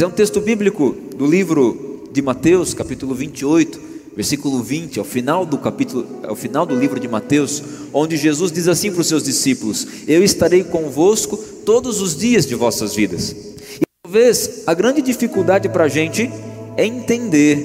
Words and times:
Mas 0.00 0.04
é 0.04 0.08
um 0.08 0.16
texto 0.16 0.40
bíblico 0.40 0.96
do 1.14 1.26
livro 1.26 2.08
de 2.10 2.22
Mateus, 2.22 2.72
capítulo 2.72 3.14
28, 3.14 3.78
versículo 4.16 4.62
20, 4.62 4.98
ao 4.98 5.04
final 5.04 5.44
do 5.44 5.58
capítulo, 5.58 6.06
ao 6.26 6.34
final 6.34 6.64
do 6.64 6.74
livro 6.74 6.98
de 6.98 7.06
Mateus, 7.06 7.62
onde 7.92 8.16
Jesus 8.16 8.50
diz 8.50 8.66
assim 8.66 8.90
para 8.90 9.02
os 9.02 9.06
seus 9.06 9.22
discípulos: 9.22 9.86
Eu 10.08 10.24
estarei 10.24 10.64
convosco 10.64 11.36
todos 11.36 12.00
os 12.00 12.16
dias 12.16 12.46
de 12.46 12.54
vossas 12.54 12.94
vidas. 12.94 13.32
E 13.32 13.82
talvez 14.02 14.62
a 14.66 14.72
grande 14.72 15.02
dificuldade 15.02 15.68
para 15.68 15.84
a 15.84 15.88
gente 15.88 16.30
é 16.78 16.86
entender 16.86 17.62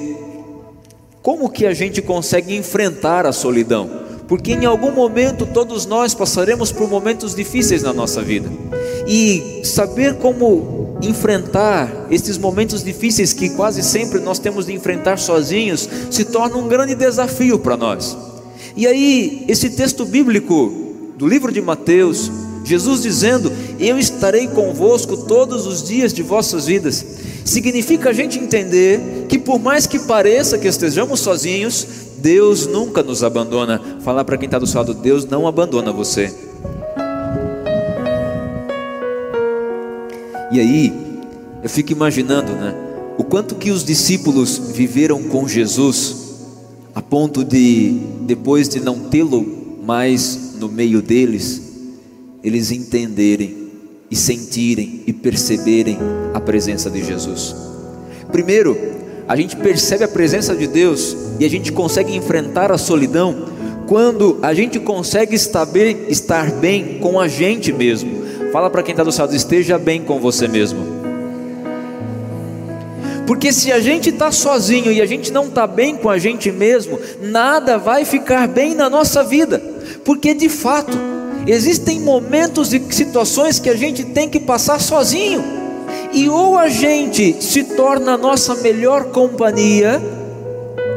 como 1.21 1.49
que 1.49 1.65
a 1.65 1.73
gente 1.73 2.01
consegue 2.01 2.53
enfrentar 2.53 3.25
a 3.25 3.31
solidão, 3.31 3.89
porque 4.27 4.51
em 4.51 4.65
algum 4.65 4.91
momento 4.91 5.45
todos 5.45 5.85
nós 5.85 6.13
passaremos 6.13 6.69
por 6.69 6.89
momentos 6.89 7.33
difíceis 7.33 7.81
na 7.81 7.93
nossa 7.93 8.21
vida, 8.21 8.51
e 9.07 9.61
saber 9.63 10.15
como 10.15 10.84
enfrentar 11.01 12.07
esses 12.09 12.37
momentos 12.37 12.83
difíceis 12.83 13.33
que 13.33 13.49
quase 13.49 13.83
sempre 13.83 14.19
nós 14.19 14.39
temos 14.39 14.65
de 14.65 14.73
enfrentar 14.73 15.17
sozinhos, 15.17 15.87
se 16.09 16.25
torna 16.25 16.57
um 16.57 16.67
grande 16.67 16.95
desafio 16.95 17.59
para 17.59 17.77
nós. 17.77 18.17
E 18.75 18.85
aí, 18.87 19.45
esse 19.47 19.69
texto 19.69 20.05
bíblico 20.05 20.85
do 21.17 21.27
livro 21.27 21.51
de 21.51 21.61
Mateus, 21.61 22.31
Jesus 22.63 23.01
dizendo: 23.03 23.51
Eu 23.79 23.97
estarei 23.97 24.47
convosco 24.47 25.15
todos 25.15 25.65
os 25.65 25.83
dias 25.83 26.13
de 26.13 26.21
vossas 26.21 26.65
vidas, 26.65 27.05
significa 27.45 28.09
a 28.09 28.13
gente 28.13 28.39
entender 28.39 29.25
que, 29.29 29.37
por 29.37 29.59
mais 29.59 29.87
que 29.87 29.99
pareça 29.99 30.57
que 30.57 30.67
estejamos 30.67 31.19
sozinhos, 31.19 31.87
Deus 32.17 32.65
nunca 32.65 33.03
nos 33.03 33.23
abandona. 33.23 33.81
Falar 34.01 34.25
para 34.25 34.37
quem 34.37 34.47
está 34.47 34.59
do 34.59 34.67
seu 34.67 34.79
lado: 34.79 34.93
Deus 34.93 35.25
não 35.25 35.47
abandona 35.47 35.91
você. 35.91 36.33
E 40.55 40.59
aí, 40.61 40.93
eu 41.61 41.69
fico 41.69 41.91
imaginando, 41.91 42.53
né? 42.53 42.73
O 43.17 43.25
quanto 43.25 43.55
que 43.55 43.71
os 43.71 43.83
discípulos 43.83 44.57
viveram 44.73 45.21
com 45.23 45.45
Jesus, 45.45 46.15
a 46.95 47.01
ponto 47.01 47.43
de, 47.43 47.99
depois 48.21 48.69
de 48.69 48.79
não 48.79 48.97
tê-lo 48.97 49.45
mais 49.83 50.55
no 50.57 50.69
meio 50.69 51.01
deles, 51.01 51.61
eles 52.41 52.71
entenderem 52.71 53.67
e 54.09 54.15
sentirem 54.15 55.03
e 55.05 55.11
perceberem 55.11 55.97
a 56.33 56.39
presença 56.39 56.89
de 56.89 57.03
Jesus. 57.03 57.53
Primeiro, 58.31 58.77
a 59.27 59.35
gente 59.35 59.57
percebe 59.57 60.05
a 60.05 60.07
presença 60.07 60.55
de 60.55 60.67
Deus 60.67 61.17
e 61.37 61.43
a 61.43 61.49
gente 61.49 61.69
consegue 61.69 62.15
enfrentar 62.15 62.71
a 62.71 62.77
solidão 62.77 63.43
quando 63.87 64.39
a 64.41 64.53
gente 64.53 64.79
consegue 64.79 65.35
estar 65.35 65.65
bem, 65.65 66.05
estar 66.07 66.49
bem 66.49 66.97
com 66.99 67.19
a 67.19 67.27
gente 67.27 67.73
mesmo. 67.73 68.23
Fala 68.55 68.69
para 68.69 68.81
quem 68.81 68.93
está 68.93 69.03
do 69.03 69.11
seu 69.11 69.25
lado, 69.25 69.35
esteja 69.35 69.77
bem 69.77 70.01
com 70.01 70.17
você 70.17 70.47
mesmo. 70.47 70.79
Porque 73.27 73.51
se 73.51 73.69
a 73.69 73.81
gente 73.81 74.11
está 74.11 74.31
sozinho 74.31 74.93
e 74.93 75.01
a 75.01 75.05
gente 75.05 75.29
não 75.29 75.47
está 75.47 75.67
bem 75.67 75.97
com 75.97 76.09
a 76.09 76.17
gente 76.17 76.53
mesmo, 76.53 76.97
nada 77.21 77.77
vai 77.77 78.05
ficar 78.05 78.47
bem 78.47 78.73
na 78.73 78.89
nossa 78.89 79.25
vida. 79.25 79.61
Porque 80.05 80.33
de 80.33 80.47
fato, 80.47 80.97
existem 81.45 81.99
momentos 81.99 82.73
e 82.73 82.81
situações 82.93 83.59
que 83.59 83.69
a 83.69 83.75
gente 83.75 84.05
tem 84.05 84.29
que 84.29 84.39
passar 84.39 84.79
sozinho. 84.79 85.43
E 86.13 86.29
ou 86.29 86.57
a 86.57 86.69
gente 86.69 87.43
se 87.43 87.61
torna 87.61 88.13
a 88.13 88.17
nossa 88.17 88.55
melhor 88.55 89.11
companhia, 89.11 90.01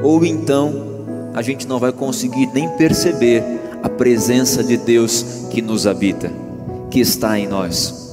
ou 0.00 0.24
então 0.24 1.32
a 1.34 1.42
gente 1.42 1.66
não 1.66 1.80
vai 1.80 1.90
conseguir 1.90 2.46
nem 2.54 2.68
perceber 2.76 3.42
a 3.82 3.88
presença 3.88 4.62
de 4.62 4.76
Deus 4.76 5.48
que 5.50 5.60
nos 5.60 5.88
habita 5.88 6.46
que 6.90 7.00
está 7.00 7.38
em 7.38 7.46
nós. 7.46 8.08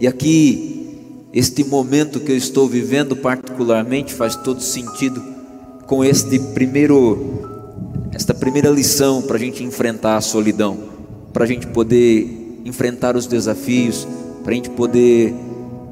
E 0.00 0.06
aqui, 0.06 1.26
este 1.32 1.64
momento 1.64 2.20
que 2.20 2.32
eu 2.32 2.36
estou 2.36 2.68
vivendo 2.68 3.16
particularmente 3.16 4.12
faz 4.12 4.36
todo 4.36 4.60
sentido 4.60 5.22
com 5.86 6.04
este 6.04 6.38
primeiro, 6.38 8.08
esta 8.12 8.34
primeira 8.34 8.70
lição 8.70 9.22
para 9.22 9.36
a 9.36 9.38
gente 9.38 9.62
enfrentar 9.62 10.16
a 10.16 10.20
solidão, 10.20 10.78
para 11.32 11.44
a 11.44 11.46
gente 11.46 11.66
poder 11.68 12.60
enfrentar 12.64 13.16
os 13.16 13.26
desafios, 13.26 14.06
para 14.42 14.52
a 14.52 14.54
gente 14.54 14.70
poder 14.70 15.34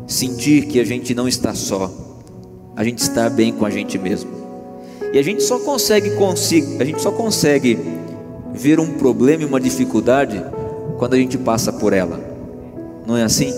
sentir 0.07 0.67
que 0.67 0.81
a 0.81 0.85
gente 0.85 1.15
não 1.15 1.29
está 1.29 1.55
só, 1.55 1.91
a 2.77 2.83
gente 2.83 2.99
está 2.99 3.29
bem 3.29 3.53
com 3.53 3.65
a 3.65 3.71
gente 3.71 3.99
mesmo. 3.99 4.31
E 5.13 5.19
a 5.19 5.23
gente 5.23 5.43
só 5.43 5.59
consegue, 5.59 6.11
a 6.79 6.85
gente 6.85 7.01
só 7.01 7.11
consegue 7.11 7.79
ver 8.53 8.79
um 8.79 8.95
problema 8.95 9.43
e 9.43 9.47
uma 9.47 9.61
dificuldade 9.61 10.43
quando 11.01 11.15
a 11.15 11.17
gente 11.17 11.39
passa 11.39 11.73
por 11.73 11.95
ela. 11.95 12.21
Não 13.07 13.17
é 13.17 13.23
assim? 13.23 13.51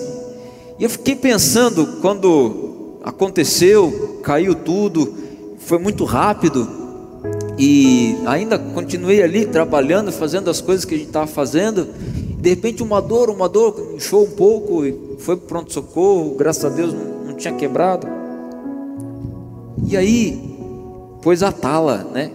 E 0.79 0.85
eu 0.85 0.89
fiquei 0.89 1.17
pensando 1.17 1.99
quando 2.01 3.01
aconteceu, 3.03 4.21
caiu 4.23 4.55
tudo, 4.55 5.13
foi 5.59 5.81
muito 5.81 6.05
rápido 6.05 6.69
e 7.59 8.17
ainda 8.27 8.61
continuei 8.61 9.21
ali 9.25 9.45
trabalhando, 9.45 10.13
fazendo 10.13 10.49
as 10.51 10.61
coisas 10.61 10.85
que 10.85 10.95
a 10.95 10.97
gente 10.97 11.09
estava 11.09 11.27
fazendo. 11.27 11.89
De 12.39 12.49
repente 12.49 12.81
uma 12.81 13.03
dor, 13.03 13.29
uma 13.29 13.49
dor, 13.49 13.93
inchou 13.97 14.23
um 14.23 14.31
pouco 14.31 14.87
e 14.87 15.17
foi 15.19 15.37
para 15.37 15.49
pronto 15.49 15.73
socorro. 15.73 16.37
Graças 16.37 16.65
a 16.65 16.69
Deus 16.69 16.95
não, 16.95 17.25
não 17.27 17.35
tinha 17.35 17.53
quebrado. 17.55 18.07
E 19.85 19.97
aí 19.97 20.41
pôs 21.21 21.43
a 21.43 21.51
tala, 21.51 22.09
né? 22.15 22.31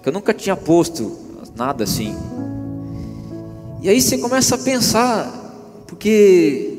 Que 0.00 0.10
eu 0.10 0.12
nunca 0.12 0.32
tinha 0.32 0.54
posto 0.54 1.10
nada 1.56 1.82
assim. 1.82 2.14
E 3.80 3.88
aí 3.88 4.00
você 4.00 4.18
começa 4.18 4.56
a 4.56 4.58
pensar, 4.58 5.84
porque 5.86 6.78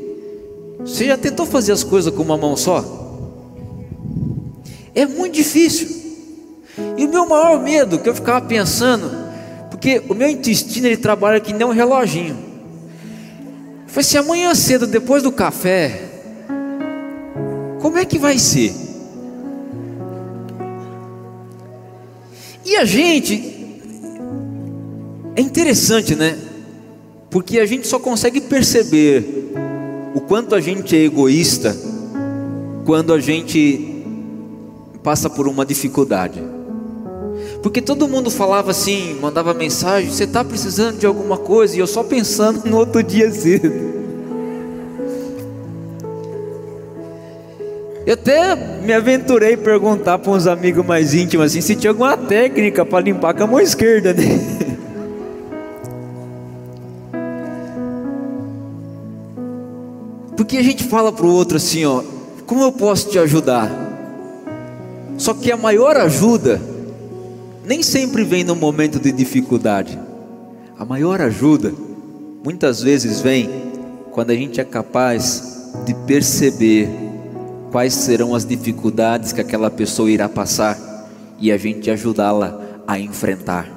você 0.79 1.05
já 1.05 1.17
tentou 1.17 1.45
fazer 1.45 1.71
as 1.71 1.83
coisas 1.83 2.13
com 2.13 2.21
uma 2.21 2.37
mão 2.37 2.57
só? 2.57 2.83
É 4.93 5.05
muito 5.05 5.35
difícil. 5.35 5.87
E 6.97 7.05
o 7.05 7.09
meu 7.09 7.27
maior 7.27 7.61
medo 7.61 7.99
que 7.99 8.09
eu 8.09 8.15
ficava 8.15 8.45
pensando, 8.45 9.09
porque 9.69 10.01
o 10.09 10.13
meu 10.13 10.29
intestino 10.29 10.87
ele 10.87 10.97
trabalha 10.97 11.39
que 11.39 11.53
nem 11.53 11.65
um 11.65 11.71
reloginho. 11.71 12.37
Foi 13.87 14.03
se 14.03 14.17
assim, 14.17 14.27
amanhã 14.27 14.53
cedo, 14.53 14.85
depois 14.85 15.23
do 15.23 15.31
café, 15.31 16.01
como 17.81 17.97
é 17.97 18.05
que 18.05 18.19
vai 18.19 18.37
ser? 18.37 18.73
E 22.65 22.75
a 22.75 22.85
gente, 22.85 23.81
é 25.35 25.41
interessante, 25.41 26.13
né? 26.13 26.48
Porque 27.29 27.59
a 27.59 27.65
gente 27.65 27.87
só 27.87 27.99
consegue 27.99 28.41
perceber 28.41 29.51
o 30.15 30.21
quanto 30.21 30.55
a 30.55 30.61
gente 30.61 30.95
é 30.95 31.03
egoísta 31.03 31.75
quando 32.85 33.13
a 33.13 33.19
gente 33.19 34.03
passa 35.03 35.29
por 35.29 35.47
uma 35.47 35.65
dificuldade. 35.65 36.41
Porque 37.61 37.81
todo 37.81 38.07
mundo 38.07 38.31
falava 38.31 38.71
assim, 38.71 39.15
mandava 39.21 39.53
mensagem: 39.53 40.09
você 40.09 40.23
está 40.23 40.43
precisando 40.43 40.97
de 40.97 41.05
alguma 41.05 41.37
coisa? 41.37 41.75
E 41.75 41.79
eu 41.79 41.87
só 41.87 42.03
pensando 42.03 42.65
no 42.69 42.77
outro 42.77 43.03
dia 43.03 43.31
cedo. 43.31 43.99
Eu 48.05 48.13
até 48.13 48.55
me 48.55 48.91
aventurei 48.91 49.53
a 49.53 49.57
perguntar 49.57 50.17
para 50.17 50.31
uns 50.31 50.47
amigos 50.47 50.83
mais 50.83 51.13
íntimos 51.13 51.45
assim 51.45 51.61
se 51.61 51.75
tinha 51.75 51.91
alguma 51.91 52.17
técnica 52.17 52.83
para 52.83 53.03
limpar 53.03 53.35
com 53.35 53.43
a 53.43 53.47
mão 53.47 53.59
esquerda, 53.59 54.13
né? 54.13 54.23
Porque 60.39 60.55
a 60.55 60.63
gente 60.63 60.85
fala 60.85 61.11
para 61.11 61.25
o 61.25 61.33
outro 61.33 61.57
assim, 61.57 61.83
ó, 61.83 62.01
como 62.45 62.63
eu 62.63 62.71
posso 62.71 63.09
te 63.09 63.19
ajudar? 63.19 63.69
Só 65.17 65.33
que 65.33 65.51
a 65.51 65.57
maior 65.57 65.97
ajuda 65.97 66.61
nem 67.65 67.83
sempre 67.83 68.23
vem 68.23 68.45
no 68.45 68.55
momento 68.55 69.01
de 69.01 69.11
dificuldade. 69.11 69.99
A 70.77 70.85
maior 70.85 71.19
ajuda 71.19 71.73
muitas 72.41 72.81
vezes 72.81 73.19
vem 73.19 73.49
quando 74.11 74.29
a 74.29 74.33
gente 74.33 74.61
é 74.61 74.63
capaz 74.63 75.73
de 75.85 75.93
perceber 76.07 76.87
quais 77.69 77.93
serão 77.93 78.33
as 78.33 78.45
dificuldades 78.45 79.33
que 79.33 79.41
aquela 79.41 79.69
pessoa 79.69 80.09
irá 80.09 80.29
passar 80.29 80.79
e 81.37 81.51
a 81.51 81.57
gente 81.57 81.91
ajudá-la 81.91 82.61
a 82.87 82.97
enfrentar. 82.97 83.67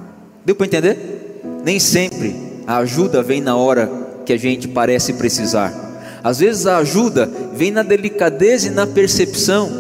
Deu 0.47 0.55
para 0.55 0.67
entender? 0.67 1.41
Nem 1.65 1.81
sempre 1.81 2.37
a 2.69 2.77
ajuda 2.77 3.21
vem 3.21 3.41
na 3.41 3.57
hora 3.57 3.91
que 4.25 4.33
a 4.33 4.39
gente 4.39 4.69
parece 4.69 5.15
precisar. 5.15 5.82
Às 6.23 6.39
vezes 6.39 6.67
a 6.67 6.79
ajuda 6.79 7.31
vem 7.55 7.71
na 7.71 7.83
delicadeza 7.83 8.69
e 8.69 8.71
na 8.71 8.87
percepção 8.87 9.71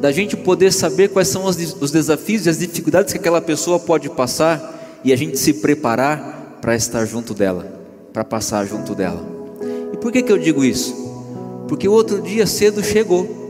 da 0.00 0.10
gente 0.10 0.36
poder 0.36 0.72
saber 0.72 1.10
quais 1.10 1.28
são 1.28 1.44
os 1.44 1.90
desafios 1.90 2.46
e 2.46 2.50
as 2.50 2.58
dificuldades 2.58 3.12
que 3.12 3.18
aquela 3.18 3.40
pessoa 3.40 3.78
pode 3.78 4.10
passar 4.10 5.00
e 5.04 5.12
a 5.12 5.16
gente 5.16 5.38
se 5.38 5.54
preparar 5.54 6.58
para 6.60 6.74
estar 6.74 7.04
junto 7.04 7.32
dela, 7.32 7.66
para 8.12 8.24
passar 8.24 8.66
junto 8.66 8.94
dela. 8.94 9.24
E 9.92 9.96
por 9.96 10.10
que, 10.10 10.22
que 10.22 10.32
eu 10.32 10.38
digo 10.38 10.64
isso? 10.64 10.92
Porque 11.68 11.86
o 11.86 11.92
outro 11.92 12.20
dia 12.20 12.46
cedo 12.46 12.82
chegou. 12.82 13.40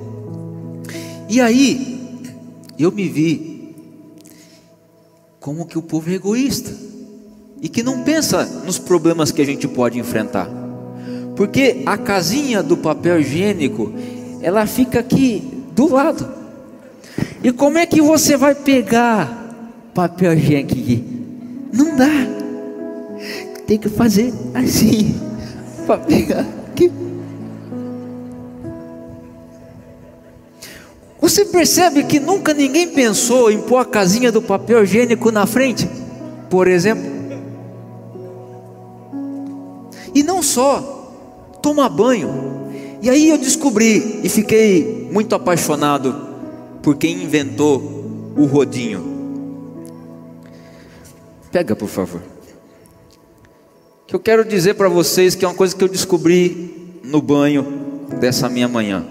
E 1.28 1.40
aí, 1.40 2.20
eu 2.78 2.92
me 2.92 3.08
vi 3.08 3.74
como 5.40 5.66
que 5.66 5.78
o 5.78 5.82
povo 5.82 6.10
é 6.10 6.14
egoísta 6.14 6.70
e 7.62 7.68
que 7.68 7.82
não 7.82 8.02
pensa 8.02 8.44
nos 8.66 8.78
problemas 8.78 9.30
que 9.32 9.40
a 9.40 9.46
gente 9.46 9.66
pode 9.66 9.98
enfrentar. 9.98 10.61
Porque 11.42 11.82
a 11.84 11.98
casinha 11.98 12.62
do 12.62 12.76
papel 12.76 13.18
higiênico, 13.18 13.92
ela 14.40 14.64
fica 14.64 15.00
aqui 15.00 15.42
do 15.74 15.92
lado. 15.92 16.32
E 17.42 17.50
como 17.50 17.78
é 17.78 17.84
que 17.84 18.00
você 18.00 18.36
vai 18.36 18.54
pegar 18.54 19.52
papel 19.92 20.34
higiênico 20.34 20.72
aqui? 20.72 21.04
Não 21.72 21.96
dá. 21.96 22.06
Tem 23.66 23.76
que 23.76 23.88
fazer 23.88 24.32
assim 24.54 25.20
para 25.84 25.98
pegar 25.98 26.46
aqui. 26.70 26.92
Você 31.20 31.46
percebe 31.46 32.04
que 32.04 32.20
nunca 32.20 32.54
ninguém 32.54 32.86
pensou 32.86 33.50
em 33.50 33.60
pôr 33.62 33.78
a 33.78 33.84
casinha 33.84 34.30
do 34.30 34.40
papel 34.40 34.84
higiênico 34.84 35.32
na 35.32 35.44
frente, 35.44 35.90
por 36.48 36.68
exemplo? 36.68 37.10
E 40.14 40.22
não 40.22 40.40
só, 40.40 40.91
tomar 41.62 41.88
banho. 41.88 42.28
E 43.00 43.08
aí 43.08 43.30
eu 43.30 43.38
descobri 43.38 44.20
e 44.22 44.28
fiquei 44.28 45.08
muito 45.10 45.34
apaixonado 45.34 46.14
por 46.82 46.96
quem 46.96 47.22
inventou 47.22 47.80
o 48.36 48.44
rodinho. 48.44 49.12
Pega, 51.50 51.76
por 51.76 51.88
favor. 51.88 52.20
Que 54.06 54.14
eu 54.14 54.20
quero 54.20 54.44
dizer 54.44 54.74
para 54.74 54.88
vocês 54.88 55.34
que 55.34 55.44
é 55.44 55.48
uma 55.48 55.54
coisa 55.54 55.74
que 55.74 55.82
eu 55.82 55.88
descobri 55.88 56.98
no 57.04 57.22
banho 57.22 58.06
dessa 58.20 58.48
minha 58.48 58.68
manhã. 58.68 59.04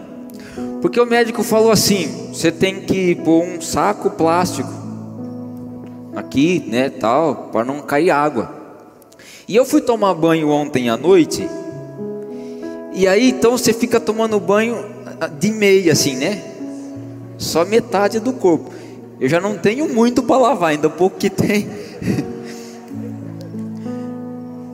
Porque 0.81 0.99
o 0.99 1.05
médico 1.05 1.43
falou 1.43 1.71
assim: 1.71 2.29
você 2.33 2.51
tem 2.51 2.81
que 2.81 3.15
pôr 3.15 3.43
um 3.43 3.61
saco 3.61 4.11
plástico 4.11 4.69
aqui, 6.15 6.63
né, 6.67 6.89
tal, 6.89 7.49
para 7.51 7.63
não 7.63 7.81
cair 7.81 8.09
água. 8.09 8.61
E 9.47 9.55
eu 9.55 9.65
fui 9.65 9.81
tomar 9.81 10.13
banho 10.13 10.49
ontem 10.49 10.89
à 10.89 10.97
noite. 10.97 11.47
E 13.01 13.07
aí 13.07 13.29
então 13.29 13.57
você 13.57 13.73
fica 13.73 13.99
tomando 13.99 14.39
banho 14.39 14.85
ah, 15.19 15.25
de 15.25 15.49
meia 15.49 15.91
assim, 15.91 16.15
né? 16.17 16.39
Só 17.35 17.65
metade 17.65 18.19
do 18.19 18.31
corpo. 18.31 18.71
Eu 19.19 19.27
já 19.27 19.41
não 19.41 19.57
tenho 19.57 19.91
muito 19.91 20.21
para 20.21 20.37
lavar, 20.37 20.69
ainda 20.69 20.87
pouco 20.87 21.17
que 21.17 21.29
tem. 21.29 21.67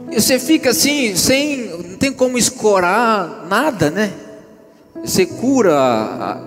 E 0.10 0.20
você 0.20 0.40
fica 0.40 0.72
assim, 0.72 1.16
sem, 1.16 1.68
não 1.68 1.96
tem 1.98 2.12
como 2.12 2.40
escorar 2.40 3.46
nada, 3.48 3.92
né? 3.92 4.12
Você 5.06 5.28
cura, 5.28 6.42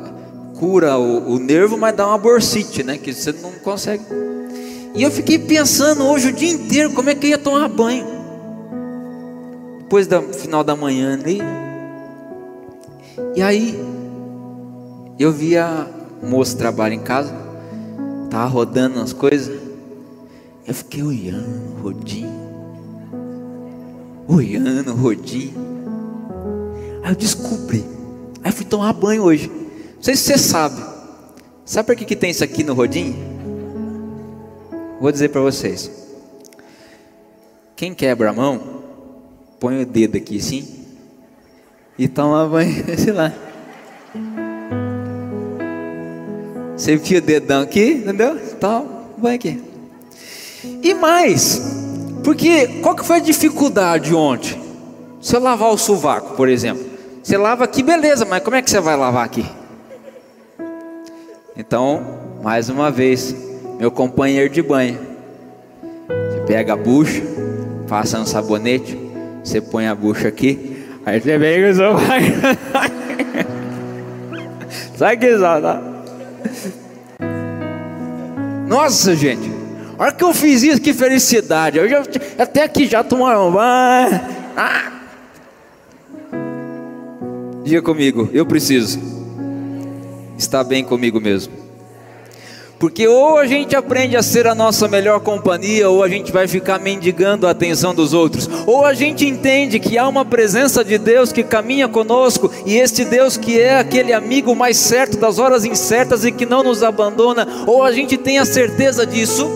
cura 0.59 0.99
o, 0.99 1.35
o 1.35 1.39
nervo, 1.39 1.79
mas 1.79 1.95
dá 1.95 2.05
uma 2.09 2.19
borsite, 2.19 2.83
né? 2.83 2.99
Que 2.99 3.15
você 3.15 3.33
não 3.33 3.53
consegue. 3.63 4.03
E 4.93 5.05
eu 5.05 5.11
fiquei 5.11 5.39
pensando 5.39 6.05
hoje 6.05 6.31
o 6.31 6.33
dia 6.33 6.51
inteiro 6.51 6.91
como 6.95 7.11
é 7.11 7.15
que 7.15 7.27
eu 7.27 7.31
ia 7.31 7.39
tomar 7.39 7.69
banho. 7.69 8.07
Depois 9.79 10.09
do 10.09 10.21
final 10.33 10.65
da 10.65 10.75
manhã 10.75 11.15
ali. 11.15 11.41
E 13.35 13.43
aí 13.43 13.79
eu 15.19 15.33
vi 15.33 15.57
a 15.57 15.87
moça 16.23 16.57
trabalhar 16.57 16.95
em 16.95 17.01
casa, 17.01 17.35
tava 18.31 18.47
rodando 18.47 19.01
as 19.01 19.13
coisas. 19.13 19.61
Eu 20.67 20.75
fiquei 20.75 21.03
olhando, 21.03 21.83
rodinho. 21.83 22.41
Olhando, 24.29 24.95
rodinho. 24.95 25.55
Aí 27.03 27.13
eu 27.13 27.17
descobri 27.17 27.85
Aí 28.43 28.53
fui 28.53 28.65
tomar 28.65 28.93
banho 28.93 29.23
hoje. 29.23 29.49
Não 29.49 30.03
sei 30.03 30.17
se 30.17 30.23
você 30.23 30.39
sabe. 30.39 30.83
Sabe 31.65 31.87
por 31.87 31.97
que, 31.97 32.05
que 32.05 32.17
tem 32.17 32.31
isso 32.31 32.43
aqui 32.43 32.65
no 32.65 32.75
rodinho? 32.75 33.15
Vou 35.01 35.13
dizer 35.13 35.29
para 35.29 35.41
vocês. 35.41 35.91
Quem 37.77 37.95
quebra 37.95 38.31
a 38.31 38.33
mão, 38.33 38.83
põe 39.59 39.83
o 39.83 39.87
dedo 39.87 40.17
aqui 40.17 40.39
assim 40.39 40.80
e 41.99 42.09
toma 42.09 42.47
banho, 42.47 42.85
sei 42.99 43.13
lá. 43.13 43.33
Você 46.77 46.95
enfia 46.95 47.19
o 47.19 47.21
dedão 47.21 47.63
aqui, 47.63 47.93
entendeu? 47.93 48.39
Toma 48.59 48.87
banho 49.19 49.35
aqui. 49.35 49.63
E 50.83 50.95
mais, 50.95 51.61
porque 52.25 52.67
qual 52.81 52.95
que 52.95 53.05
foi 53.05 53.17
a 53.17 53.21
dificuldade 53.21 54.15
ontem? 54.15 54.61
Se 55.21 55.37
eu 55.37 55.41
lavar 55.41 55.71
o 55.71 55.79
sovaco, 55.79 56.35
por 56.35 56.49
exemplo. 56.49 56.85
Você 57.23 57.37
lava 57.37 57.65
aqui, 57.65 57.83
beleza, 57.83 58.25
mas 58.25 58.43
como 58.43 58.57
é 58.57 58.63
que 58.63 58.71
você 58.71 58.81
vai 58.81 58.97
lavar 58.97 59.25
aqui? 59.25 59.45
Então, 61.55 62.03
mais 62.43 62.71
uma 62.71 62.91
vez, 62.91 63.35
meu 63.79 63.91
companheiro 63.91 64.49
de 64.49 64.63
banho. 64.63 64.99
Você 66.09 66.41
pega 66.47 66.73
a 66.73 66.77
bucha, 66.77 67.23
passa 67.87 68.19
no 68.19 68.27
sabonete, 68.27 68.99
você 69.45 69.61
põe 69.61 69.87
a 69.87 69.95
bucha 69.95 70.29
aqui, 70.29 70.70
aí 71.05 71.21
você 71.21 71.39
vem 71.39 71.61
com 71.63 71.71
o 71.71 71.99
Sabe 74.97 75.17
que 75.17 75.39
tá? 75.39 75.83
Nossa, 78.69 79.17
gente. 79.17 79.51
A 79.99 80.03
hora 80.03 80.13
que 80.13 80.25
eu 80.25 80.33
fiz 80.33 80.63
isso, 80.63 80.81
que 80.81 80.95
felicidade. 80.95 81.79
Eu 81.79 81.89
já, 81.89 82.03
até 82.39 82.65
aqui 82.65 82.87
já 82.87 83.03
tomaram 83.03 83.51
banho. 83.51 84.21
Ah, 84.57 85.01
Diga 87.71 87.83
comigo, 87.83 88.29
eu 88.33 88.45
preciso 88.45 88.99
estar 90.37 90.65
bem 90.65 90.83
comigo 90.83 91.21
mesmo. 91.21 91.70
Porque 92.81 93.07
ou 93.07 93.37
a 93.37 93.47
gente 93.47 93.77
aprende 93.77 94.17
a 94.17 94.23
ser 94.23 94.47
a 94.47 94.55
nossa 94.55 94.89
melhor 94.89 95.21
companhia, 95.21 95.91
ou 95.91 96.03
a 96.03 96.09
gente 96.09 96.33
vai 96.33 96.49
ficar 96.49 96.81
mendigando 96.81 97.47
a 97.47 97.51
atenção 97.51 97.95
dos 97.95 98.15
outros. 98.15 98.49
Ou 98.67 98.87
a 98.87 98.95
gente 98.95 99.27
entende 99.27 99.79
que 99.79 99.99
há 99.99 100.09
uma 100.09 100.25
presença 100.25 100.83
de 100.83 100.97
Deus 100.97 101.31
que 101.31 101.45
caminha 101.45 101.87
conosco, 101.87 102.51
e 102.65 102.79
este 102.79 103.05
Deus 103.05 103.37
que 103.37 103.61
é 103.61 103.79
aquele 103.79 104.15
amigo 104.15 104.57
mais 104.57 104.79
certo 104.79 105.19
das 105.19 105.39
horas 105.39 105.67
incertas 105.67 106.25
e 106.25 106.33
que 106.33 106.47
não 106.47 106.63
nos 106.63 106.83
abandona. 106.83 107.47
Ou 107.67 107.83
a 107.83 107.93
gente 107.93 108.17
tem 108.17 108.39
a 108.39 108.47
certeza 108.47 109.07
disso, 109.07 109.47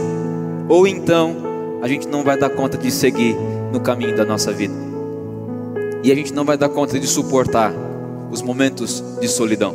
ou 0.68 0.86
então 0.86 1.78
a 1.80 1.88
gente 1.88 2.06
não 2.06 2.22
vai 2.22 2.36
dar 2.36 2.50
conta 2.50 2.76
de 2.76 2.90
seguir 2.90 3.34
no 3.72 3.80
caminho 3.80 4.14
da 4.14 4.26
nossa 4.26 4.52
vida. 4.52 4.74
E 6.02 6.12
a 6.12 6.14
gente 6.14 6.34
não 6.34 6.44
vai 6.44 6.58
dar 6.58 6.68
conta 6.68 7.00
de 7.00 7.06
suportar 7.06 7.72
os 8.30 8.42
momentos 8.42 9.02
de 9.18 9.28
solidão. 9.28 9.74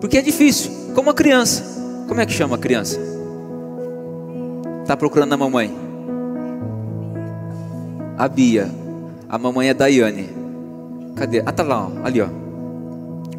Porque 0.00 0.18
é 0.18 0.20
difícil, 0.20 0.72
como 0.92 1.08
a 1.10 1.14
criança. 1.14 1.73
Como 2.06 2.20
é 2.20 2.26
que 2.26 2.32
chama 2.32 2.56
a 2.56 2.58
criança? 2.58 2.98
Está 4.82 4.96
procurando 4.96 5.32
a 5.32 5.36
mamãe. 5.36 5.74
A 8.18 8.28
Bia. 8.28 8.70
A 9.28 9.38
mamãe 9.38 9.68
é 9.68 9.74
Daiane. 9.74 10.28
Cadê? 11.16 11.42
Ah, 11.44 11.52
tá 11.52 11.62
lá, 11.62 11.88
ó. 11.88 12.06
ali, 12.06 12.20
ó. 12.20 12.28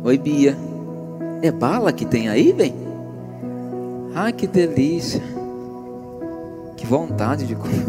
Oi, 0.03 0.17
Bia. 0.17 0.57
É 1.41 1.51
bala 1.51 1.93
que 1.93 2.05
tem 2.05 2.27
aí, 2.27 2.51
bem? 2.51 2.74
Ai, 4.15 4.34
que 4.34 4.48
delícia. 4.48 5.22
Que 6.75 6.86
vontade 6.86 7.45
de 7.45 7.55
comer. 7.55 7.86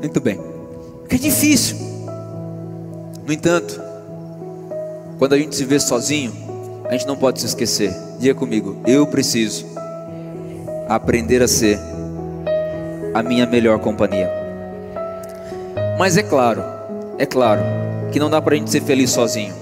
Muito 0.00 0.20
bem. 0.20 0.38
É 1.08 1.16
difícil. 1.16 1.76
No 3.26 3.32
entanto, 3.32 3.80
quando 5.18 5.32
a 5.32 5.38
gente 5.38 5.56
se 5.56 5.64
vê 5.64 5.80
sozinho, 5.80 6.32
a 6.94 6.98
gente 6.98 7.08
não 7.08 7.16
pode 7.16 7.40
se 7.40 7.46
esquecer. 7.46 7.92
Diga 8.18 8.34
comigo, 8.34 8.76
eu 8.86 9.06
preciso 9.06 9.66
aprender 10.88 11.42
a 11.42 11.48
ser 11.48 11.78
a 13.12 13.22
minha 13.22 13.46
melhor 13.46 13.78
companhia. 13.80 14.30
Mas 15.98 16.16
é 16.16 16.22
claro, 16.22 16.62
é 17.18 17.26
claro 17.26 17.62
que 18.12 18.20
não 18.20 18.30
dá 18.30 18.40
para 18.40 18.54
a 18.54 18.58
gente 18.58 18.70
ser 18.70 18.80
feliz 18.82 19.10
sozinho. 19.10 19.52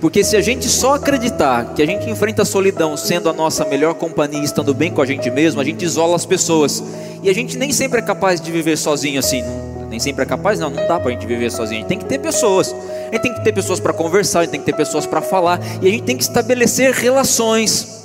Porque 0.00 0.24
se 0.24 0.36
a 0.36 0.40
gente 0.40 0.66
só 0.66 0.94
acreditar 0.94 1.74
que 1.74 1.82
a 1.82 1.86
gente 1.86 2.10
enfrenta 2.10 2.42
a 2.42 2.44
solidão 2.44 2.96
sendo 2.96 3.30
a 3.30 3.32
nossa 3.32 3.64
melhor 3.64 3.94
companhia, 3.94 4.42
estando 4.42 4.74
bem 4.74 4.90
com 4.90 5.00
a 5.00 5.06
gente 5.06 5.30
mesmo, 5.30 5.60
a 5.60 5.64
gente 5.64 5.84
isola 5.84 6.16
as 6.16 6.26
pessoas. 6.26 6.82
E 7.22 7.30
a 7.30 7.32
gente 7.32 7.56
nem 7.56 7.72
sempre 7.72 8.00
é 8.00 8.02
capaz 8.02 8.40
de 8.40 8.50
viver 8.50 8.76
sozinho 8.76 9.18
assim. 9.18 9.42
Nem 9.88 10.00
sempre 10.00 10.24
é 10.24 10.26
capaz, 10.26 10.58
não, 10.58 10.70
não 10.70 10.88
dá 10.88 10.98
para 10.98 11.08
a 11.08 11.12
gente 11.12 11.26
viver 11.26 11.50
sozinho. 11.50 11.78
A 11.78 11.80
gente 11.82 11.88
tem 11.88 11.98
que 11.98 12.04
ter 12.04 12.18
pessoas. 12.18 12.74
A 13.10 13.12
gente 13.12 13.22
tem 13.22 13.31
que 13.42 13.50
ter 13.50 13.52
pessoas 13.52 13.80
para 13.80 13.92
conversar, 13.92 14.40
a 14.40 14.42
gente 14.42 14.52
tem 14.52 14.60
que 14.60 14.66
ter 14.66 14.76
pessoas 14.76 15.06
para 15.06 15.20
falar. 15.20 15.60
E 15.82 15.88
a 15.88 15.90
gente 15.90 16.04
tem 16.04 16.16
que 16.16 16.22
estabelecer 16.22 16.92
relações. 16.92 18.02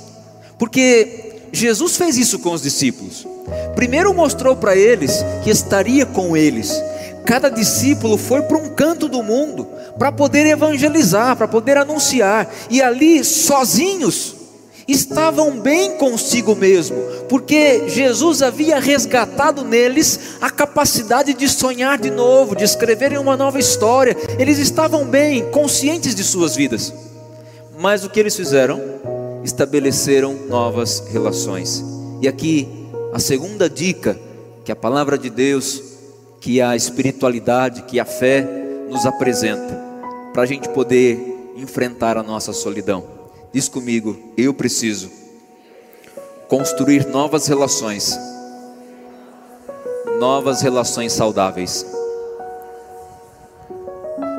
Porque 0.58 1.36
Jesus 1.52 1.96
fez 1.96 2.16
isso 2.16 2.38
com 2.40 2.52
os 2.52 2.62
discípulos. 2.62 3.26
Primeiro 3.74 4.12
mostrou 4.12 4.56
para 4.56 4.76
eles 4.76 5.24
que 5.42 5.50
estaria 5.50 6.04
com 6.04 6.36
eles. 6.36 6.82
Cada 7.24 7.48
discípulo 7.48 8.16
foi 8.16 8.42
para 8.42 8.56
um 8.56 8.70
canto 8.70 9.08
do 9.08 9.22
mundo 9.22 9.68
para 9.98 10.10
poder 10.10 10.46
evangelizar, 10.46 11.36
para 11.36 11.48
poder 11.48 11.76
anunciar, 11.76 12.48
e 12.70 12.80
ali 12.80 13.24
sozinhos 13.24 14.37
estavam 14.88 15.60
bem 15.60 15.98
consigo 15.98 16.56
mesmo, 16.56 16.96
porque 17.28 17.90
Jesus 17.90 18.40
havia 18.40 18.80
resgatado 18.80 19.62
neles 19.62 20.18
a 20.40 20.50
capacidade 20.50 21.34
de 21.34 21.46
sonhar 21.46 21.98
de 21.98 22.10
novo, 22.10 22.56
de 22.56 22.64
escreverem 22.64 23.18
uma 23.18 23.36
nova 23.36 23.58
história. 23.58 24.16
Eles 24.38 24.58
estavam 24.58 25.04
bem, 25.04 25.44
conscientes 25.50 26.14
de 26.14 26.24
suas 26.24 26.56
vidas. 26.56 26.94
Mas 27.78 28.02
o 28.02 28.08
que 28.08 28.18
eles 28.18 28.34
fizeram? 28.34 28.80
Estabeleceram 29.44 30.34
novas 30.48 31.04
relações. 31.10 31.84
E 32.22 32.26
aqui 32.26 32.66
a 33.12 33.18
segunda 33.18 33.68
dica 33.68 34.18
que 34.64 34.72
a 34.72 34.76
palavra 34.76 35.18
de 35.18 35.28
Deus, 35.28 35.82
que 36.40 36.62
a 36.62 36.74
espiritualidade, 36.74 37.82
que 37.82 38.00
a 38.00 38.04
fé 38.06 38.46
nos 38.88 39.04
apresenta 39.04 39.78
para 40.32 40.42
a 40.42 40.46
gente 40.46 40.68
poder 40.70 41.52
enfrentar 41.56 42.16
a 42.16 42.22
nossa 42.22 42.52
solidão. 42.52 43.17
Diz 43.52 43.68
comigo, 43.68 44.34
eu 44.36 44.52
preciso 44.52 45.10
construir 46.48 47.06
novas 47.06 47.46
relações, 47.46 48.18
novas 50.18 50.60
relações 50.60 51.12
saudáveis. 51.12 51.86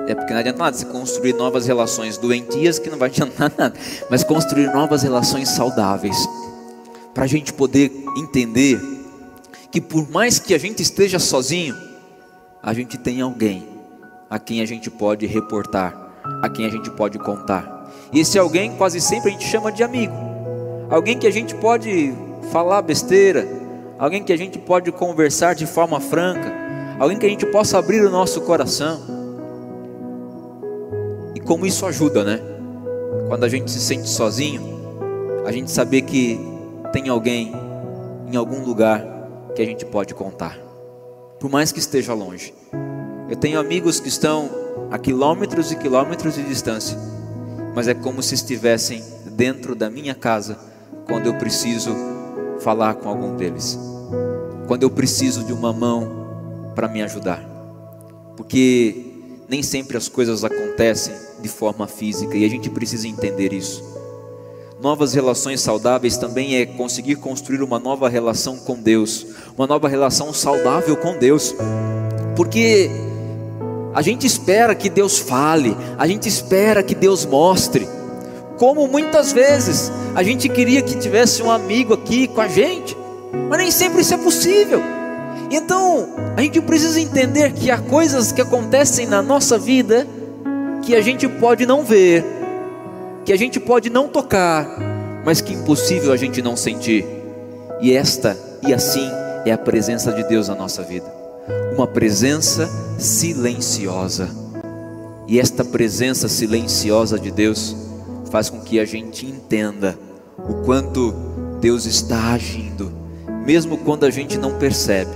É 0.07 0.13
porque 0.13 0.31
não 0.31 0.39
adianta 0.39 0.59
nada 0.59 0.77
se 0.77 0.85
construir 0.85 1.33
novas 1.33 1.65
relações 1.65 2.17
doentias 2.17 2.77
que 2.77 2.89
não 2.89 2.97
vai 2.97 3.09
adiantar 3.09 3.51
nada, 3.57 3.75
mas 4.09 4.23
construir 4.23 4.71
novas 4.73 5.01
relações 5.01 5.49
saudáveis, 5.49 6.17
para 7.13 7.23
a 7.23 7.27
gente 7.27 7.51
poder 7.51 7.91
entender 8.15 8.79
que 9.71 9.81
por 9.81 10.09
mais 10.09 10.39
que 10.39 10.53
a 10.53 10.57
gente 10.57 10.81
esteja 10.81 11.17
sozinho, 11.17 11.75
a 12.61 12.73
gente 12.73 12.97
tem 12.97 13.21
alguém 13.21 13.67
a 14.29 14.37
quem 14.37 14.61
a 14.61 14.65
gente 14.65 14.91
pode 14.91 15.25
reportar, 15.25 16.11
a 16.43 16.49
quem 16.49 16.65
a 16.65 16.69
gente 16.69 16.91
pode 16.91 17.17
contar. 17.17 17.78
E 18.11 18.19
esse 18.19 18.37
alguém 18.37 18.71
quase 18.75 18.99
sempre 18.99 19.29
a 19.29 19.31
gente 19.31 19.45
chama 19.45 19.71
de 19.71 19.83
amigo. 19.83 20.13
Alguém 20.89 21.17
que 21.17 21.27
a 21.27 21.31
gente 21.31 21.53
pode 21.55 22.13
falar 22.51 22.81
besteira, 22.81 23.47
alguém 23.97 24.23
que 24.23 24.33
a 24.33 24.37
gente 24.37 24.57
pode 24.57 24.91
conversar 24.91 25.53
de 25.53 25.65
forma 25.65 25.99
franca, 25.99 26.51
alguém 26.99 27.17
que 27.17 27.25
a 27.25 27.29
gente 27.29 27.45
possa 27.45 27.77
abrir 27.77 28.01
o 28.01 28.09
nosso 28.09 28.41
coração. 28.41 28.99
E 31.35 31.39
como 31.39 31.65
isso 31.65 31.85
ajuda, 31.85 32.23
né? 32.23 32.39
Quando 33.27 33.43
a 33.43 33.49
gente 33.49 33.69
se 33.69 33.79
sente 33.79 34.09
sozinho, 34.09 34.61
a 35.45 35.51
gente 35.51 35.69
saber 35.69 36.01
que 36.01 36.39
tem 36.91 37.09
alguém 37.09 37.53
em 38.31 38.35
algum 38.35 38.63
lugar 38.63 39.05
que 39.55 39.61
a 39.61 39.65
gente 39.65 39.85
pode 39.85 40.13
contar, 40.13 40.57
por 41.39 41.49
mais 41.49 41.71
que 41.71 41.79
esteja 41.79 42.13
longe. 42.13 42.53
Eu 43.29 43.35
tenho 43.35 43.59
amigos 43.59 43.99
que 43.99 44.07
estão 44.07 44.49
a 44.91 44.97
quilômetros 44.97 45.71
e 45.71 45.75
quilômetros 45.75 46.35
de 46.35 46.43
distância, 46.43 46.97
mas 47.75 47.87
é 47.87 47.93
como 47.93 48.21
se 48.21 48.35
estivessem 48.35 49.03
dentro 49.31 49.75
da 49.75 49.89
minha 49.89 50.15
casa 50.15 50.57
quando 51.05 51.27
eu 51.27 51.33
preciso 51.35 51.95
falar 52.59 52.95
com 52.95 53.09
algum 53.09 53.35
deles, 53.35 53.79
quando 54.67 54.83
eu 54.83 54.89
preciso 54.89 55.43
de 55.43 55.53
uma 55.53 55.73
mão 55.73 56.71
para 56.75 56.87
me 56.87 57.01
ajudar, 57.01 57.43
porque 58.35 59.05
nem 59.47 59.63
sempre 59.63 59.97
as 59.97 60.07
coisas 60.07 60.43
acontecem 60.43 61.13
de 61.41 61.49
forma 61.49 61.87
física 61.87 62.37
e 62.37 62.45
a 62.45 62.49
gente 62.49 62.69
precisa 62.69 63.07
entender 63.07 63.53
isso. 63.53 63.83
Novas 64.81 65.13
relações 65.13 65.59
saudáveis 65.59 66.17
também 66.17 66.55
é 66.55 66.65
conseguir 66.65 67.15
construir 67.15 67.61
uma 67.61 67.79
nova 67.79 68.07
relação 68.07 68.57
com 68.57 68.75
Deus, 68.75 69.25
uma 69.57 69.67
nova 69.67 69.89
relação 69.89 70.33
saudável 70.33 70.95
com 70.95 71.17
Deus, 71.17 71.53
porque 72.35 72.89
a 73.93 74.01
gente 74.01 74.27
espera 74.27 74.75
que 74.75 74.89
Deus 74.89 75.17
fale, 75.17 75.75
a 75.97 76.05
gente 76.05 76.27
espera 76.27 76.83
que 76.83 76.93
Deus 76.93 77.25
mostre. 77.25 77.87
Como 78.57 78.87
muitas 78.87 79.31
vezes 79.31 79.91
a 80.13 80.21
gente 80.21 80.47
queria 80.49 80.81
que 80.81 80.97
tivesse 80.97 81.41
um 81.41 81.49
amigo 81.49 81.93
aqui 81.93 82.27
com 82.27 82.41
a 82.41 82.47
gente, 82.47 82.95
mas 83.49 83.57
nem 83.57 83.71
sempre 83.71 84.01
isso 84.01 84.13
é 84.13 84.17
possível. 84.17 84.81
Então, 85.51 86.09
a 86.37 86.41
gente 86.41 86.61
precisa 86.61 86.99
entender 87.01 87.53
que 87.53 87.71
há 87.71 87.79
coisas 87.79 88.31
que 88.31 88.41
acontecem 88.41 89.07
na 89.07 89.21
nossa 89.21 89.57
vida 89.57 90.05
que 90.83 90.95
a 90.95 91.01
gente 91.01 91.27
pode 91.27 91.65
não 91.65 91.83
ver, 91.83 92.23
que 93.25 93.33
a 93.33 93.37
gente 93.37 93.59
pode 93.59 93.89
não 93.89 94.07
tocar, 94.07 94.67
mas 95.25 95.41
que 95.41 95.53
é 95.53 95.55
impossível 95.55 96.13
a 96.13 96.17
gente 96.17 96.41
não 96.41 96.55
sentir. 96.55 97.05
E 97.81 97.93
esta 97.93 98.37
e 98.61 98.73
assim 98.73 99.09
é 99.45 99.51
a 99.51 99.57
presença 99.57 100.11
de 100.11 100.23
Deus 100.23 100.47
na 100.47 100.55
nossa 100.55 100.83
vida 100.83 101.18
uma 101.79 101.87
presença 101.87 102.69
silenciosa. 102.97 104.29
E 105.25 105.39
esta 105.39 105.63
presença 105.63 106.27
silenciosa 106.27 107.17
de 107.17 107.31
Deus 107.31 107.73
faz 108.29 108.49
com 108.49 108.59
que 108.59 108.81
a 108.81 108.85
gente 108.85 109.25
entenda 109.25 109.97
o 110.37 110.55
quanto 110.65 111.13
Deus 111.61 111.85
está 111.85 112.33
agindo, 112.33 112.91
mesmo 113.45 113.77
quando 113.77 114.05
a 114.05 114.09
gente 114.09 114.37
não 114.37 114.57
percebe, 114.59 115.11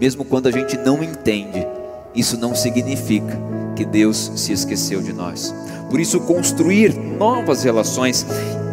mesmo 0.00 0.24
quando 0.24 0.46
a 0.46 0.50
gente 0.50 0.78
não 0.78 1.02
entende. 1.02 1.66
Isso 2.14 2.38
não 2.38 2.54
significa 2.54 3.38
que 3.76 3.84
Deus 3.84 4.32
se 4.34 4.54
esqueceu 4.54 5.02
de 5.02 5.12
nós. 5.12 5.54
Por 5.90 6.00
isso, 6.00 6.20
construir 6.20 6.94
novas 6.94 7.62
relações 7.64 8.26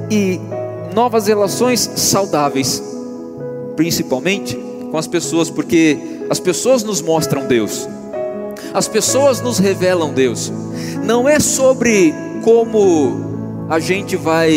e 0.10 0.40
novas 0.94 1.28
relações 1.28 1.82
saudáveis, 1.98 2.82
principalmente 3.76 4.58
com 4.96 5.00
as 5.00 5.08
pessoas, 5.08 5.50
porque 5.50 5.98
as 6.30 6.40
pessoas 6.40 6.82
nos 6.82 7.02
mostram 7.02 7.46
Deus, 7.46 7.86
as 8.74 8.88
pessoas 8.88 9.42
nos 9.42 9.60
revelam 9.60 10.14
Deus. 10.14 10.50
Não 11.04 11.28
é 11.28 11.38
sobre 11.38 12.14
como 12.46 13.66
a 13.70 13.78
gente 13.78 14.16
vai 14.16 14.54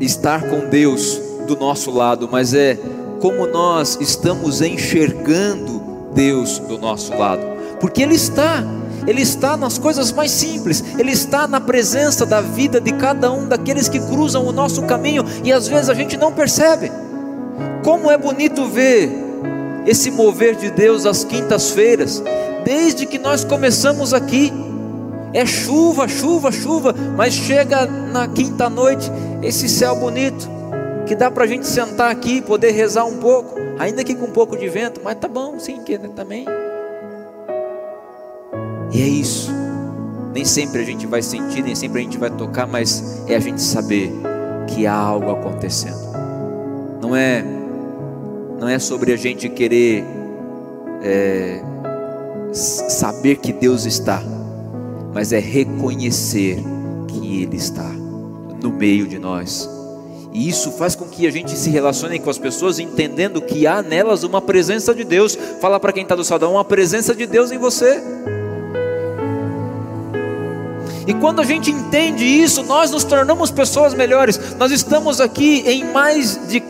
estar 0.00 0.50
com 0.50 0.68
Deus 0.68 1.20
do 1.46 1.56
nosso 1.56 1.92
lado, 1.92 2.28
mas 2.28 2.54
é 2.54 2.76
como 3.20 3.46
nós 3.46 3.98
estamos 4.00 4.60
enxergando 4.60 5.80
Deus 6.12 6.58
do 6.58 6.76
nosso 6.76 7.16
lado, 7.16 7.46
porque 7.78 8.02
Ele 8.02 8.16
está, 8.16 8.64
Ele 9.06 9.22
está 9.22 9.56
nas 9.56 9.78
coisas 9.78 10.10
mais 10.10 10.32
simples, 10.32 10.82
Ele 10.98 11.12
está 11.12 11.46
na 11.46 11.60
presença 11.60 12.26
da 12.26 12.40
vida 12.40 12.80
de 12.80 12.90
cada 12.94 13.30
um 13.30 13.46
daqueles 13.46 13.88
que 13.88 14.00
cruzam 14.00 14.44
o 14.44 14.50
nosso 14.50 14.82
caminho 14.82 15.24
e 15.44 15.52
às 15.52 15.68
vezes 15.68 15.88
a 15.88 15.94
gente 15.94 16.16
não 16.16 16.32
percebe. 16.32 17.05
Como 17.86 18.10
é 18.10 18.18
bonito 18.18 18.64
ver 18.64 19.08
esse 19.86 20.10
mover 20.10 20.56
de 20.56 20.72
Deus 20.72 21.06
às 21.06 21.22
quintas-feiras, 21.22 22.20
desde 22.64 23.06
que 23.06 23.16
nós 23.16 23.44
começamos 23.44 24.12
aqui. 24.12 24.52
É 25.32 25.46
chuva, 25.46 26.08
chuva, 26.08 26.50
chuva, 26.50 26.92
mas 27.16 27.32
chega 27.32 27.86
na 27.86 28.26
quinta 28.26 28.68
noite 28.68 29.08
esse 29.40 29.68
céu 29.68 29.94
bonito, 29.94 30.50
que 31.06 31.14
dá 31.14 31.30
para 31.30 31.44
a 31.44 31.46
gente 31.46 31.64
sentar 31.64 32.10
aqui 32.10 32.38
e 32.38 32.42
poder 32.42 32.72
rezar 32.72 33.04
um 33.04 33.18
pouco, 33.18 33.54
ainda 33.78 34.02
que 34.02 34.16
com 34.16 34.24
um 34.24 34.32
pouco 34.32 34.56
de 34.56 34.68
vento, 34.68 35.00
mas 35.04 35.14
tá 35.20 35.28
bom, 35.28 35.56
sim, 35.60 35.80
que 35.84 35.96
também. 35.96 36.44
E 38.92 39.00
é 39.00 39.06
isso. 39.06 39.52
Nem 40.34 40.44
sempre 40.44 40.80
a 40.80 40.84
gente 40.84 41.06
vai 41.06 41.22
sentir, 41.22 41.62
nem 41.62 41.76
sempre 41.76 42.00
a 42.00 42.02
gente 42.02 42.18
vai 42.18 42.30
tocar, 42.30 42.66
mas 42.66 43.22
é 43.28 43.36
a 43.36 43.40
gente 43.40 43.62
saber 43.62 44.12
que 44.66 44.88
há 44.88 44.92
algo 44.92 45.30
acontecendo. 45.30 46.04
Não 47.00 47.14
é 47.14 47.44
não 48.58 48.68
é 48.68 48.78
sobre 48.78 49.12
a 49.12 49.16
gente 49.16 49.48
querer 49.48 50.04
é, 51.02 51.60
saber 52.52 53.36
que 53.36 53.52
Deus 53.52 53.84
está, 53.84 54.22
mas 55.12 55.32
é 55.32 55.38
reconhecer 55.38 56.62
que 57.08 57.42
Ele 57.42 57.56
está 57.56 57.88
no 58.62 58.70
meio 58.70 59.06
de 59.06 59.18
nós. 59.18 59.68
E 60.32 60.48
isso 60.48 60.70
faz 60.72 60.94
com 60.94 61.06
que 61.06 61.26
a 61.26 61.30
gente 61.30 61.56
se 61.56 61.70
relacione 61.70 62.18
com 62.18 62.28
as 62.28 62.38
pessoas 62.38 62.78
entendendo 62.78 63.40
que 63.40 63.66
há 63.66 63.82
nelas 63.82 64.22
uma 64.22 64.42
presença 64.42 64.94
de 64.94 65.02
Deus. 65.02 65.36
Fala 65.60 65.80
para 65.80 65.92
quem 65.92 66.02
está 66.02 66.14
do 66.14 66.24
salão, 66.24 66.52
uma 66.52 66.64
presença 66.64 67.14
de 67.14 67.26
Deus 67.26 67.50
em 67.50 67.58
você. 67.58 68.02
E 71.06 71.14
quando 71.14 71.40
a 71.40 71.44
gente 71.44 71.70
entende 71.70 72.24
isso, 72.24 72.62
nós 72.64 72.90
nos 72.90 73.04
tornamos 73.04 73.50
pessoas 73.50 73.94
melhores. 73.94 74.38
Nós 74.58 74.72
estamos 74.72 75.20
aqui 75.20 75.62
em 75.66 75.84
mais 75.84 76.38
de 76.48 76.62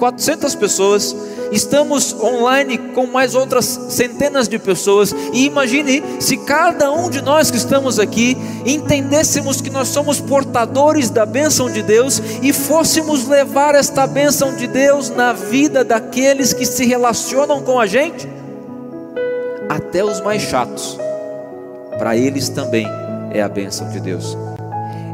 400 0.00 0.54
pessoas, 0.54 1.14
estamos 1.52 2.14
online 2.18 2.78
com 2.94 3.06
mais 3.06 3.34
outras 3.34 3.66
centenas 3.90 4.48
de 4.48 4.58
pessoas. 4.58 5.14
E 5.34 5.44
imagine 5.44 6.02
se 6.18 6.38
cada 6.38 6.90
um 6.90 7.10
de 7.10 7.20
nós 7.20 7.50
que 7.50 7.58
estamos 7.58 7.98
aqui 7.98 8.36
entendêssemos 8.64 9.60
que 9.60 9.68
nós 9.68 9.88
somos 9.88 10.18
portadores 10.18 11.10
da 11.10 11.26
bênção 11.26 11.70
de 11.70 11.82
Deus 11.82 12.20
e 12.40 12.50
fôssemos 12.50 13.28
levar 13.28 13.74
esta 13.74 14.06
bênção 14.06 14.56
de 14.56 14.66
Deus 14.66 15.10
na 15.10 15.34
vida 15.34 15.84
daqueles 15.84 16.54
que 16.54 16.64
se 16.64 16.86
relacionam 16.86 17.60
com 17.60 17.78
a 17.78 17.86
gente, 17.86 18.26
até 19.68 20.02
os 20.02 20.20
mais 20.22 20.40
chatos, 20.40 20.98
para 21.98 22.16
eles 22.16 22.48
também 22.48 22.86
é 23.32 23.42
a 23.42 23.48
bênção 23.48 23.90
de 23.90 24.00
Deus. 24.00 24.36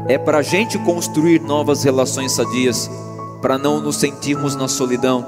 É 0.07 0.17
para 0.17 0.37
a 0.37 0.41
gente 0.41 0.77
construir 0.79 1.41
novas 1.41 1.83
relações 1.83 2.31
sadias, 2.31 2.89
para 3.41 3.57
não 3.57 3.79
nos 3.79 3.97
sentirmos 3.97 4.55
na 4.55 4.67
solidão, 4.67 5.25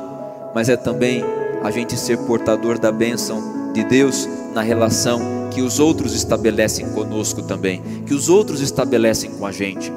mas 0.54 0.70
é 0.70 0.76
também 0.76 1.24
a 1.64 1.72
gente 1.72 1.98
ser 1.98 2.18
portador 2.20 2.80
da 2.80 2.92
bênção 2.92 3.72
de 3.74 3.84
Deus 3.84 4.28
na 4.54 4.62
relação 4.62 5.50
que 5.52 5.62
os 5.62 5.80
outros 5.80 6.14
estabelecem 6.14 6.90
conosco 6.92 7.42
também, 7.42 7.82
que 8.06 8.14
os 8.14 8.30
outros 8.30 8.62
estabelecem 8.62 9.32
com 9.32 9.46
a 9.46 9.52
gente. 9.52 9.92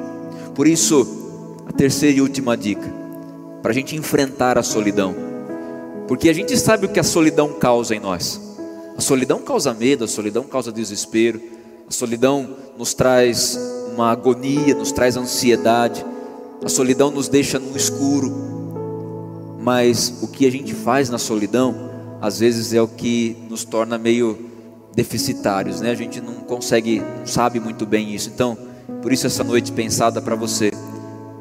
Por 0.53 0.67
isso, 0.67 1.07
a 1.67 1.71
terceira 1.71 2.17
e 2.17 2.21
última 2.21 2.55
dica, 2.57 2.91
para 3.61 3.71
a 3.71 3.73
gente 3.73 3.95
enfrentar 3.95 4.57
a 4.57 4.63
solidão, 4.63 5.15
porque 6.07 6.29
a 6.29 6.33
gente 6.33 6.57
sabe 6.57 6.85
o 6.85 6.89
que 6.89 6.99
a 6.99 7.03
solidão 7.03 7.53
causa 7.53 7.95
em 7.95 7.99
nós. 7.99 8.39
A 8.97 9.01
solidão 9.01 9.39
causa 9.39 9.73
medo, 9.73 10.03
a 10.03 10.07
solidão 10.07 10.43
causa 10.43 10.71
desespero, 10.71 11.41
a 11.87 11.91
solidão 11.91 12.47
nos 12.77 12.93
traz 12.93 13.57
uma 13.93 14.11
agonia, 14.11 14.75
nos 14.75 14.91
traz 14.91 15.17
ansiedade. 15.17 16.05
A 16.63 16.69
solidão 16.69 17.11
nos 17.11 17.27
deixa 17.27 17.59
no 17.59 17.75
escuro. 17.75 18.31
Mas 19.61 20.13
o 20.21 20.27
que 20.27 20.45
a 20.45 20.51
gente 20.51 20.73
faz 20.73 21.09
na 21.09 21.17
solidão, 21.17 21.89
às 22.21 22.39
vezes 22.39 22.73
é 22.73 22.81
o 22.81 22.87
que 22.87 23.37
nos 23.49 23.63
torna 23.63 23.97
meio 23.97 24.37
deficitários, 24.95 25.81
né? 25.81 25.91
A 25.91 25.95
gente 25.95 26.21
não 26.21 26.35
consegue, 26.35 27.01
não 27.19 27.25
sabe 27.25 27.59
muito 27.59 27.85
bem 27.85 28.13
isso. 28.13 28.29
Então, 28.33 28.57
por 29.01 29.11
isso 29.11 29.27
essa 29.27 29.43
noite 29.43 29.71
pensada 29.71 30.21
para 30.21 30.35
você 30.35 30.71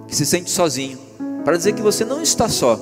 que 0.08 0.16
se 0.16 0.26
sente 0.26 0.50
sozinho, 0.50 0.98
para 1.44 1.56
dizer 1.56 1.72
que 1.72 1.82
você 1.82 2.04
não 2.04 2.22
está 2.22 2.48
só 2.48 2.80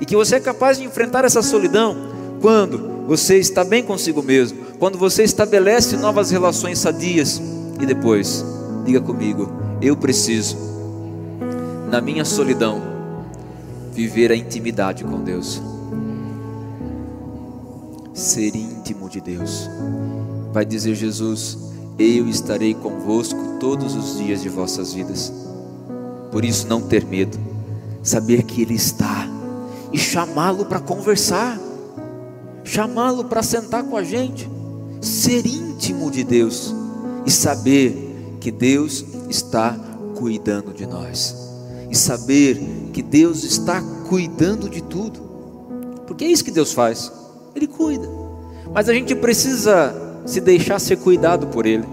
e 0.00 0.06
que 0.06 0.16
você 0.16 0.36
é 0.36 0.40
capaz 0.40 0.78
de 0.78 0.84
enfrentar 0.84 1.24
essa 1.24 1.42
solidão 1.42 1.96
quando 2.40 3.06
você 3.06 3.38
está 3.38 3.64
bem 3.64 3.82
consigo 3.82 4.22
mesmo, 4.22 4.58
quando 4.78 4.98
você 4.98 5.22
estabelece 5.22 5.96
novas 5.96 6.30
relações 6.30 6.78
sadias 6.78 7.40
e 7.80 7.86
depois, 7.86 8.44
diga 8.84 9.00
comigo, 9.00 9.50
eu 9.80 9.96
preciso, 9.96 10.56
na 11.90 12.00
minha 12.00 12.24
solidão, 12.24 12.80
viver 13.92 14.30
a 14.30 14.36
intimidade 14.36 15.04
com 15.04 15.22
Deus, 15.22 15.60
ser 18.14 18.54
íntimo 18.54 19.08
de 19.08 19.20
Deus. 19.20 19.68
Vai 20.52 20.64
dizer 20.64 20.94
Jesus: 20.94 21.58
Eu 21.98 22.28
estarei 22.28 22.74
convosco 22.74 23.58
todos 23.58 23.94
os 23.94 24.18
dias 24.18 24.42
de 24.42 24.48
vossas 24.48 24.92
vidas. 24.92 25.32
Por 26.30 26.44
isso, 26.44 26.66
não 26.66 26.82
ter 26.82 27.04
medo, 27.04 27.38
saber 28.02 28.42
que 28.42 28.62
Ele 28.62 28.74
está 28.74 29.26
e 29.92 29.98
chamá-lo 29.98 30.66
para 30.66 30.80
conversar, 30.80 31.58
chamá-lo 32.64 33.24
para 33.24 33.42
sentar 33.42 33.82
com 33.82 33.96
a 33.96 34.02
gente 34.04 34.48
ser 35.00 35.46
íntimo 35.46 36.10
de 36.10 36.24
Deus 36.24 36.74
e 37.24 37.30
saber 37.30 38.36
que 38.40 38.50
Deus 38.50 39.04
está 39.28 39.76
cuidando 40.14 40.72
de 40.72 40.86
nós, 40.86 41.34
e 41.90 41.96
saber 41.96 42.60
que 42.92 43.02
Deus 43.02 43.44
está 43.44 43.82
cuidando 44.08 44.68
de 44.68 44.82
tudo, 44.82 45.20
porque 46.06 46.24
é 46.24 46.28
isso 46.28 46.44
que 46.44 46.50
Deus 46.50 46.72
faz, 46.72 47.12
Ele 47.54 47.66
cuida, 47.66 48.08
mas 48.72 48.88
a 48.88 48.94
gente 48.94 49.14
precisa 49.14 49.94
se 50.26 50.40
deixar 50.40 50.78
ser 50.78 50.96
cuidado 50.96 51.46
por 51.48 51.66
Ele. 51.66 51.86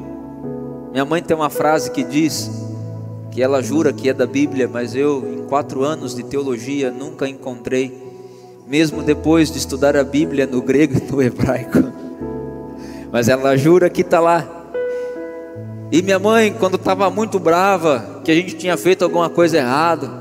Minha 0.92 1.06
mãe 1.06 1.22
tem 1.22 1.36
uma 1.36 1.50
frase 1.50 1.92
que 1.92 2.04
diz 2.04 2.50
que 3.32 3.42
ela 3.42 3.62
jura 3.62 3.92
que 3.92 4.10
é 4.10 4.14
da 4.14 4.26
Bíblia, 4.26 4.68
mas 4.68 4.96
eu, 4.96 5.24
em 5.34 5.48
quatro 5.48 5.84
anos 5.84 6.16
de 6.16 6.24
teologia, 6.24 6.90
nunca 6.90 7.28
encontrei, 7.28 7.94
mesmo 8.68 9.04
depois 9.04 9.52
de 9.52 9.58
estudar 9.58 9.96
a 9.98 10.04
Bíblia 10.04 10.48
no 10.48 10.62
grego 10.62 10.98
e 10.98 11.12
no 11.12 11.22
hebraico 11.24 12.06
mas 13.16 13.30
ela 13.30 13.56
jura 13.56 13.90
que 13.90 14.02
está 14.02 14.20
lá. 14.20 14.55
E 15.96 16.02
minha 16.02 16.20
mãe, 16.20 16.54
quando 16.60 16.76
estava 16.76 17.10
muito 17.10 17.40
brava, 17.40 18.20
que 18.22 18.30
a 18.30 18.36
gente 18.36 18.58
tinha 18.58 18.76
feito 18.76 19.06
alguma 19.06 19.30
coisa 19.30 19.60
errada, 19.60 20.12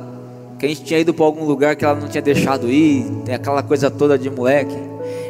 que 0.57 0.65
a 0.65 0.69
gente 0.69 0.85
tinha 0.85 1.01
ido 1.01 1.13
para 1.13 1.25
algum 1.25 1.45
lugar 1.45 1.75
que 1.75 1.85
ela 1.85 1.97
não 1.97 2.07
tinha 2.07 2.23
deixado 2.23 2.71
ir, 2.71 3.05
tem 3.25 3.35
aquela 3.35 3.61
coisa 3.61 3.91
toda 3.91 4.17
de 4.17 4.31
moleque, 4.31 4.77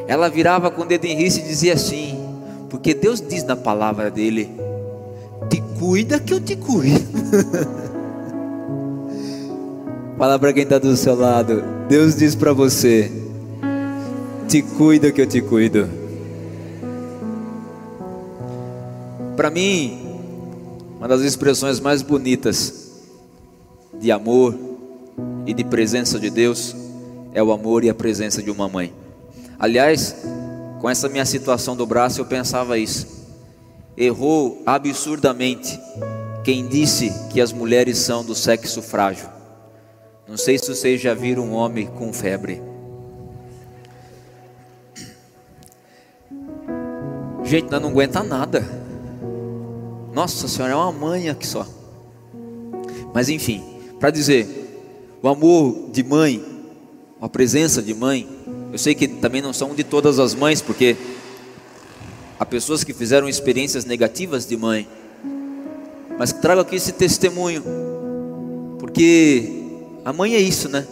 ela 0.07 0.29
virava 0.29 0.71
com 0.71 0.83
o 0.83 0.85
dedo 0.85 1.07
em 1.07 1.17
risco 1.17 1.43
e 1.43 1.49
dizia 1.49 1.73
assim: 1.73 2.19
Porque 2.69 2.93
Deus 2.93 3.25
diz 3.27 3.43
na 3.43 3.57
palavra 3.57 4.11
dele: 4.11 4.51
Te 5.49 5.63
cuida 5.79 6.21
que 6.21 6.35
eu 6.35 6.41
te 6.43 6.57
cuido. 6.57 7.01
Fala 10.19 10.39
para 10.39 10.53
quem 10.53 10.65
está 10.65 10.79
do 10.79 10.95
seu 10.95 11.15
lado: 11.15 11.65
Deus 11.89 12.17
diz 12.17 12.35
para 12.35 12.53
você: 12.53 13.11
Te 14.47 14.61
cuida 14.61 15.11
que 15.11 15.23
eu 15.23 15.27
te 15.27 15.41
cuido. 15.41 15.89
Para 19.39 19.51
mim, 19.51 20.04
uma 21.05 21.09
das 21.09 21.21
expressões 21.21 21.81
mais 21.81 22.01
bonitas 22.01 22.93
de 24.01 24.11
amor 24.11 24.59
e 25.45 25.53
de 25.53 25.63
presença 25.63 26.19
de 26.19 26.31
Deus 26.31 26.75
é 27.35 27.43
o 27.43 27.53
amor 27.53 27.85
e 27.85 27.91
a 27.91 27.95
presença 27.95 28.43
de 28.43 28.51
uma 28.51 28.71
mãe. 28.71 28.91
Aliás, 29.59 30.17
com 30.81 30.89
essa 30.89 31.07
minha 31.11 31.27
situação 31.27 31.77
do 31.77 31.85
braço, 31.85 32.23
eu 32.23 32.25
pensava 32.25 32.79
isso. 32.79 33.07
Errou 33.99 34.63
absurdamente 34.65 35.79
quem 36.43 36.67
disse 36.67 37.13
que 37.31 37.39
as 37.39 37.53
mulheres 37.53 37.99
são 37.99 38.25
do 38.25 38.35
sexo 38.35 38.81
frágil. 38.81 39.29
Não 40.27 40.39
sei 40.39 40.57
se 40.57 40.75
vocês 40.75 41.03
já 41.03 41.13
viram 41.13 41.43
um 41.43 41.53
homem 41.53 41.87
com 41.87 42.15
febre. 42.15 42.63
Gente, 47.43 47.71
não 47.71 47.91
aguenta 47.91 48.23
nada. 48.23 48.84
Nossa 50.15 50.47
Senhora, 50.47 50.73
é 50.73 50.77
uma 50.77 50.93
mãe 50.93 51.29
aqui 51.29 51.45
só. 51.45 51.67
Mas 53.13 53.29
enfim, 53.29 53.63
para 53.99 54.11
dizer, 54.11 54.47
o 55.21 55.29
amor 55.29 55.91
de 55.91 56.05
mãe, 56.05 56.43
a 57.21 57.29
presença 57.29 57.83
de 57.83 57.93
mãe, 57.93 58.29
eu 58.71 58.79
sei 58.79 58.95
que 58.95 59.09
também 59.09 59.43
não 59.43 59.53
são 59.53 59.75
de 59.75 59.83
todas 59.83 60.21
as 60.21 60.33
mães, 60.35 60.63
porque 60.63 60.97
há 62.39 62.47
pessoas 62.47 62.85
que 62.85 62.93
fizeram 62.93 63.29
experiências 63.29 63.85
negativas 63.85 64.47
de 64.47 64.57
mãe, 64.57 64.87
mas 66.17 66.33
trago 66.33 66.61
aqui 66.61 66.77
esse 66.77 66.93
testemunho, 66.93 67.63
porque 68.79 69.65
a 70.05 70.13
mãe 70.13 70.35
é 70.35 70.41
isso, 70.41 70.69
né? 70.69 70.87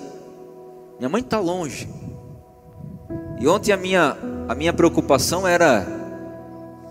Minha 0.98 1.08
mãe 1.08 1.20
está 1.20 1.38
longe. 1.38 1.88
E 3.40 3.46
ontem 3.46 3.72
a 3.72 3.76
minha, 3.76 4.16
a 4.48 4.54
minha 4.54 4.72
preocupação 4.72 5.46
era 5.46 5.87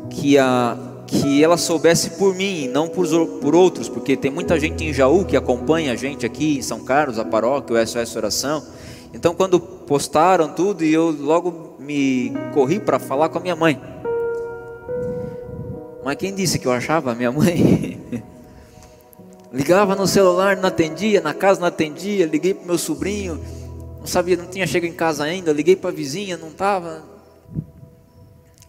que 0.10 0.38
a, 0.38 0.78
que 1.12 1.44
ela 1.44 1.58
soubesse 1.58 2.12
por 2.12 2.34
mim, 2.34 2.70
não 2.70 2.88
por, 2.88 3.06
por 3.42 3.54
outros, 3.54 3.90
porque 3.90 4.16
tem 4.16 4.32
muita 4.32 4.58
gente 4.58 4.86
em 4.86 4.94
Jaú 4.94 5.26
que 5.26 5.36
acompanha 5.36 5.92
a 5.92 5.96
gente 5.96 6.26
aqui 6.26 6.60
em 6.60 6.62
São 6.62 6.86
Carlos, 6.86 7.20
a 7.20 7.26
paróquia, 7.26 7.76
o 7.76 7.86
SOS 7.86 8.16
Oração. 8.16 8.64
Então, 9.14 9.36
quando 9.36 9.60
postaram 9.60 10.48
tudo, 10.54 10.86
e 10.86 10.94
eu 10.94 11.12
logo 11.12 11.76
me 11.80 12.32
corri 12.54 12.80
para 12.80 12.98
falar 12.98 13.28
com 13.28 13.40
a 13.40 13.42
minha 13.42 13.58
mãe. 13.58 13.80
Mas 16.02 16.16
quem 16.16 16.34
disse 16.34 16.58
que 16.58 16.66
eu 16.66 16.72
achava 16.72 17.12
a 17.12 17.16
minha 17.16 17.32
mãe? 17.32 18.00
Ligava 19.52 19.98
no 19.98 20.08
celular, 20.08 20.56
não 20.56 20.70
atendia, 20.70 21.20
na 21.20 21.34
casa 21.34 21.60
não 21.60 21.68
atendia, 21.68 22.26
liguei 22.26 22.54
para 22.54 22.66
meu 22.66 22.78
sobrinho, 22.78 23.38
não 24.00 24.08
sabia, 24.08 24.38
não 24.38 24.46
tinha 24.46 24.66
chegado 24.66 24.90
em 24.90 24.96
casa 24.96 25.26
ainda, 25.26 25.52
liguei 25.52 25.76
para 25.76 25.90
a 25.90 25.94
vizinha, 25.94 26.38
não 26.38 26.48
estava. 26.48 27.04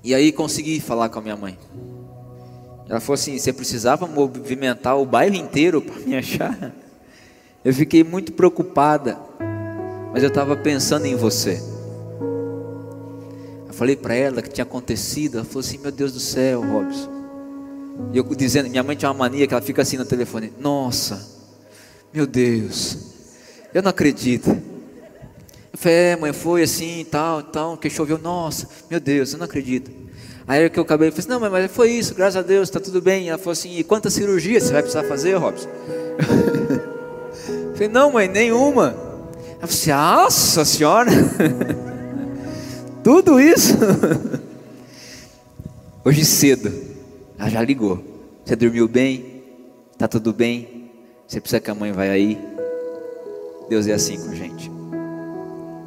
E 0.03 0.13
aí 0.13 0.33
consegui 0.33 0.81
falar 0.81 1.09
com 1.09 1.21
a 1.21 1.23
minha 1.23 1.37
mãe. 1.37 1.57
Ela 2.93 3.01
falou 3.01 3.15
assim: 3.15 3.39
você 3.39 3.55
precisava 3.55 4.07
movimentar 4.07 4.99
o 4.99 5.07
bairro 5.07 5.35
inteiro 5.35 5.81
para 5.81 5.99
me 6.01 6.15
achar? 6.15 6.71
Eu 7.65 7.73
fiquei 7.73 8.05
muito 8.05 8.33
preocupada, 8.33 9.19
mas 10.13 10.23
eu 10.23 10.29
estava 10.29 10.55
pensando 10.55 11.07
em 11.07 11.17
você. 11.17 11.59
Eu 13.67 13.73
falei 13.73 13.97
para 13.97 14.15
ela 14.15 14.43
que 14.43 14.51
tinha 14.51 14.65
acontecido. 14.65 15.39
Ela 15.39 15.45
falou 15.47 15.61
assim: 15.61 15.79
Meu 15.79 15.91
Deus 15.91 16.13
do 16.13 16.21
céu, 16.21 16.61
Robson. 16.61 17.11
E 18.13 18.19
eu 18.19 18.25
dizendo: 18.25 18.69
Minha 18.69 18.83
mãe 18.83 18.95
tinha 18.95 19.11
uma 19.11 19.17
mania 19.17 19.47
que 19.47 19.55
ela 19.55 19.63
fica 19.63 19.81
assim 19.81 19.97
no 19.97 20.05
telefone: 20.05 20.53
Nossa, 20.61 21.27
meu 22.13 22.27
Deus, 22.27 22.99
eu 23.73 23.81
não 23.81 23.89
acredito. 23.89 24.51
Eu 24.51 25.79
falei: 25.79 25.97
É, 25.97 26.17
mãe, 26.17 26.35
foi 26.35 26.63
assim 26.63 27.01
e 27.01 27.05
tal, 27.07 27.43
tal, 27.43 27.79
que 27.79 27.89
choveu. 27.89 28.19
Nossa, 28.19 28.69
meu 28.91 29.01
Deus, 29.01 29.33
eu 29.33 29.39
não 29.39 29.47
acredito. 29.47 29.91
Aí 30.47 30.69
que 30.69 30.79
eu 30.79 30.83
acabei, 30.83 31.09
eu 31.09 31.13
falei 31.13 31.21
assim, 31.21 31.41
não, 31.41 31.51
mas 31.51 31.71
foi 31.71 31.91
isso, 31.91 32.15
graças 32.15 32.37
a 32.37 32.43
Deus, 32.43 32.69
está 32.69 32.81
tudo 32.81 33.01
bem. 33.01 33.29
Ela 33.29 33.39
falou 33.39 33.53
assim, 33.53 33.79
e 33.79 33.85
quantas 33.85 34.13
cirurgias 34.15 34.65
você 34.65 34.73
vai 34.73 34.83
precisar 34.83 35.05
fazer, 35.05 35.35
Robson? 35.35 35.69
eu 37.49 37.73
falei, 37.75 37.89
não, 37.89 38.13
mãe, 38.13 38.29
nenhuma. 38.29 38.95
Ela 39.61 39.67
falou 39.67 39.71
assim, 39.71 39.91
nossa 39.91 40.65
senhora, 40.65 41.11
tudo 43.05 43.41
isso? 43.41 43.75
Hoje 46.05 46.25
cedo, 46.25 46.73
ela 47.39 47.49
já 47.49 47.63
ligou. 47.63 48.03
Você 48.45 48.57
dormiu 48.57 48.89
bem? 48.89 49.45
Tá 49.97 50.09
tudo 50.09 50.33
bem? 50.33 50.91
Você 51.29 51.41
precisa 51.41 51.61
que 51.61 51.71
a 51.71 51.75
mãe 51.75 51.93
vai 51.93 52.11
aí? 52.11 52.39
Deus 53.69 53.87
é 53.87 53.93
assim 53.93 54.21
com 54.21 54.31
a 54.31 54.35
gente. 54.35 54.71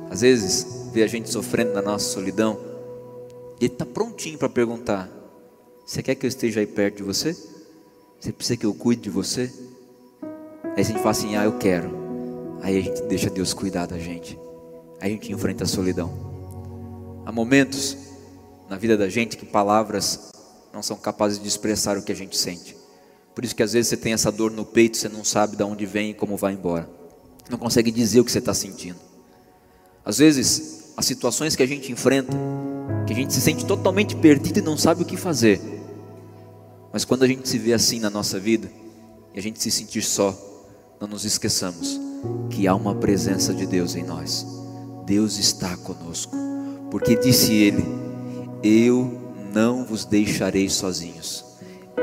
Às 0.10 0.22
vezes, 0.22 0.90
vê 0.94 1.04
a 1.04 1.08
gente 1.08 1.30
sofrendo 1.30 1.74
na 1.74 1.82
nossa 1.82 2.06
solidão, 2.10 2.58
Ele 3.60 3.72
está 3.72 3.86
prontinho 3.86 4.38
para 4.38 4.50
perguntar: 4.50 5.10
Você 5.86 6.04
quer 6.04 6.16
que 6.16 6.26
eu 6.26 6.28
esteja 6.28 6.60
aí 6.60 6.68
perto 6.68 6.98
de 6.98 7.04
você? 7.04 7.34
Você 8.20 8.32
precisa 8.32 8.58
que 8.58 8.66
eu 8.66 8.74
cuide 8.74 9.04
de 9.04 9.10
você? 9.10 9.52
Aí 10.64 10.82
a 10.82 10.84
gente 10.84 10.98
fala 10.98 11.12
assim: 11.12 11.36
Ah, 11.36 11.46
eu 11.46 11.58
quero. 11.58 11.90
Aí 12.62 12.78
a 12.78 12.82
gente 12.82 13.02
deixa 13.04 13.30
Deus 13.30 13.54
cuidar 13.54 13.86
da 13.86 13.98
gente. 13.98 14.38
Aí 15.00 15.12
a 15.12 15.14
gente 15.14 15.32
enfrenta 15.32 15.64
a 15.64 15.68
solidão. 15.68 16.12
Há 17.26 17.32
momentos 17.32 17.98
na 18.70 18.78
vida 18.78 18.98
da 18.98 19.08
gente 19.08 19.38
que 19.38 19.46
palavras 19.46 20.32
não 20.74 20.82
são 20.82 20.98
capazes 20.98 21.40
de 21.40 21.48
expressar 21.48 21.98
o 21.98 22.04
que 22.04 22.12
a 22.12 22.16
gente 22.16 22.38
sente. 22.38 22.76
Por 23.34 23.44
isso 23.44 23.56
que 23.56 23.64
às 23.64 23.74
vezes 23.74 23.90
você 23.90 23.98
tem 23.98 24.14
essa 24.14 24.32
dor 24.32 24.52
no 24.52 24.66
peito, 24.66 24.98
você 24.98 25.10
não 25.10 25.24
sabe 25.24 25.56
de 25.56 25.64
onde 25.64 25.86
vem 25.86 26.12
e 26.12 26.14
como 26.14 26.38
vai 26.38 26.54
embora. 26.54 26.90
Não 27.50 27.58
consegue 27.58 27.92
dizer 27.92 28.20
o 28.20 28.26
que 28.26 28.32
você 28.32 28.40
está 28.40 28.54
sentindo. 28.54 29.00
Às 30.04 30.18
vezes, 30.18 30.94
as 30.96 31.06
situações 31.06 31.56
que 31.56 31.64
a 31.64 31.68
gente 31.68 31.92
enfrenta, 31.92 32.36
que 33.06 33.14
a 33.14 33.16
gente 33.16 33.34
se 33.34 33.42
sente 33.42 33.66
totalmente 33.66 34.16
perdido 34.16 34.60
e 34.60 34.62
não 34.62 34.78
sabe 34.78 35.04
o 35.04 35.06
que 35.06 35.18
fazer. 35.18 35.62
Mas 36.92 37.06
quando 37.06 37.24
a 37.24 37.28
gente 37.28 37.48
se 37.48 37.58
vê 37.58 37.74
assim 37.74 38.00
na 38.00 38.10
nossa 38.10 38.40
vida, 38.40 38.72
e 39.34 39.40
a 39.40 39.42
gente 39.42 39.62
se 39.62 39.70
sentir 39.70 40.02
só, 40.02 40.34
não 41.00 41.08
nos 41.08 41.26
esqueçamos 41.26 42.00
que 42.50 42.68
há 42.68 42.74
uma 42.74 42.96
presença 42.96 43.54
de 43.54 43.66
Deus 43.66 43.96
em 43.96 44.04
nós. 44.04 44.46
Deus 45.06 45.38
está 45.38 45.76
conosco, 45.78 46.36
porque 46.90 47.16
disse 47.16 47.54
Ele: 47.54 47.86
Eu 48.64 49.34
não 49.54 49.86
vos 49.86 50.06
deixarei 50.06 50.70
sozinhos, 50.70 51.46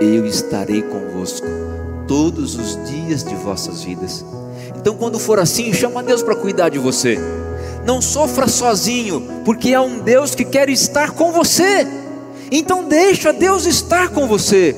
eu 0.00 0.26
estarei 0.26 0.82
convosco 0.82 1.46
todos 2.06 2.54
os 2.54 2.78
dias 2.88 3.24
de 3.24 3.34
vossas 3.34 3.82
vidas. 3.82 4.24
Então, 4.76 4.96
quando 4.96 5.18
for 5.18 5.38
assim, 5.38 5.72
chama 5.72 6.02
Deus 6.02 6.22
para 6.22 6.36
cuidar 6.36 6.68
de 6.68 6.78
você. 6.78 7.18
Não 7.84 8.00
sofra 8.00 8.48
sozinho, 8.48 9.42
porque 9.44 9.74
há 9.74 9.82
um 9.82 9.98
Deus 9.98 10.34
que 10.34 10.44
quer 10.44 10.68
estar 10.68 11.12
com 11.12 11.32
você. 11.32 11.86
Então, 12.50 12.84
deixa 12.84 13.32
Deus 13.32 13.66
estar 13.66 14.10
com 14.10 14.26
você. 14.26 14.76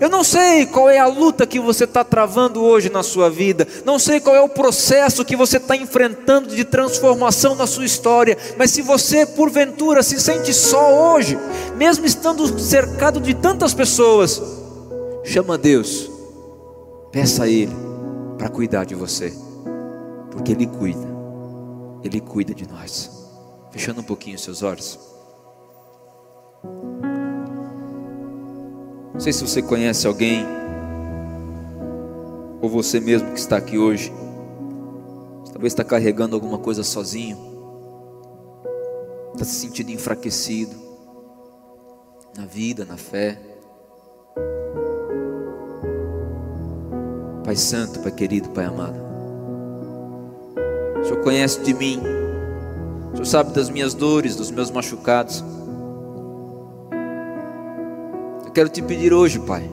Eu 0.00 0.08
não 0.08 0.24
sei 0.24 0.66
qual 0.66 0.88
é 0.88 0.98
a 0.98 1.06
luta 1.06 1.46
que 1.46 1.60
você 1.60 1.84
está 1.84 2.02
travando 2.02 2.62
hoje 2.62 2.90
na 2.90 3.02
sua 3.02 3.30
vida, 3.30 3.66
não 3.84 3.98
sei 3.98 4.20
qual 4.20 4.34
é 4.34 4.40
o 4.40 4.48
processo 4.48 5.24
que 5.24 5.36
você 5.36 5.58
está 5.58 5.76
enfrentando 5.76 6.54
de 6.54 6.64
transformação 6.64 7.54
na 7.54 7.66
sua 7.66 7.84
história, 7.84 8.36
mas 8.56 8.70
se 8.70 8.82
você 8.82 9.26
porventura 9.26 10.02
se 10.02 10.20
sente 10.20 10.52
só 10.52 11.14
hoje, 11.14 11.38
mesmo 11.76 12.04
estando 12.06 12.58
cercado 12.58 13.20
de 13.20 13.34
tantas 13.34 13.74
pessoas, 13.74 14.42
chama 15.24 15.56
Deus, 15.56 16.10
peça 17.12 17.44
a 17.44 17.48
Ele 17.48 17.74
para 18.36 18.48
cuidar 18.48 18.84
de 18.84 18.94
você, 18.94 19.32
porque 20.30 20.52
Ele 20.52 20.66
cuida, 20.66 21.13
Ele 22.04 22.20
cuida 22.20 22.54
de 22.54 22.68
nós. 22.68 23.10
Fechando 23.70 24.02
um 24.02 24.04
pouquinho 24.04 24.36
os 24.36 24.42
seus 24.42 24.62
olhos. 24.62 25.00
Não 29.14 29.20
sei 29.20 29.32
se 29.32 29.46
você 29.46 29.62
conhece 29.62 30.06
alguém, 30.06 30.44
ou 32.60 32.68
você 32.68 32.98
mesmo 32.98 33.32
que 33.32 33.38
está 33.38 33.56
aqui 33.56 33.78
hoje, 33.78 34.12
talvez 35.52 35.72
está 35.72 35.84
carregando 35.84 36.34
alguma 36.34 36.58
coisa 36.58 36.82
sozinho, 36.82 37.38
está 39.32 39.44
se 39.44 39.54
sentindo 39.54 39.90
enfraquecido 39.90 40.74
na 42.36 42.46
vida, 42.46 42.84
na 42.84 42.96
fé. 42.96 43.38
Pai 47.44 47.54
Santo, 47.54 48.00
Pai 48.00 48.10
querido, 48.10 48.48
Pai 48.50 48.64
amado, 48.64 48.98
o 51.04 51.06
Senhor 51.06 51.22
conhece 51.22 51.60
de 51.60 51.74
mim, 51.74 52.00
o 53.12 53.16
Senhor 53.16 53.26
sabe 53.26 53.52
das 53.52 53.68
minhas 53.68 53.92
dores, 53.92 54.36
dos 54.36 54.50
meus 54.50 54.70
machucados. 54.70 55.44
Quero 58.54 58.68
te 58.70 58.80
pedir 58.80 59.12
hoje, 59.12 59.38
Pai, 59.40 59.68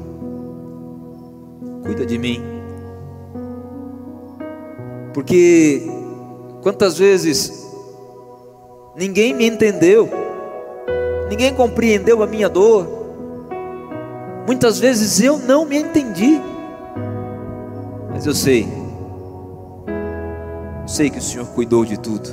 cuida 1.83 2.05
de 2.05 2.17
mim, 2.17 2.41
porque 5.13 5.83
quantas 6.63 6.97
vezes 6.97 7.71
ninguém 8.97 9.33
me 9.33 9.47
entendeu, 9.47 10.09
ninguém 11.29 11.53
compreendeu 11.53 12.23
a 12.23 12.27
minha 12.27 12.49
dor, 12.49 12.87
muitas 14.47 14.79
vezes 14.79 15.21
eu 15.21 15.37
não 15.37 15.63
me 15.63 15.77
entendi, 15.77 16.41
mas 18.09 18.25
eu 18.25 18.33
sei, 18.33 18.63
eu 18.63 18.80
sei 20.91 21.09
que 21.09 21.19
o 21.19 21.21
Senhor 21.21 21.47
cuidou 21.47 21.85
de 21.85 21.97
tudo, 21.97 22.29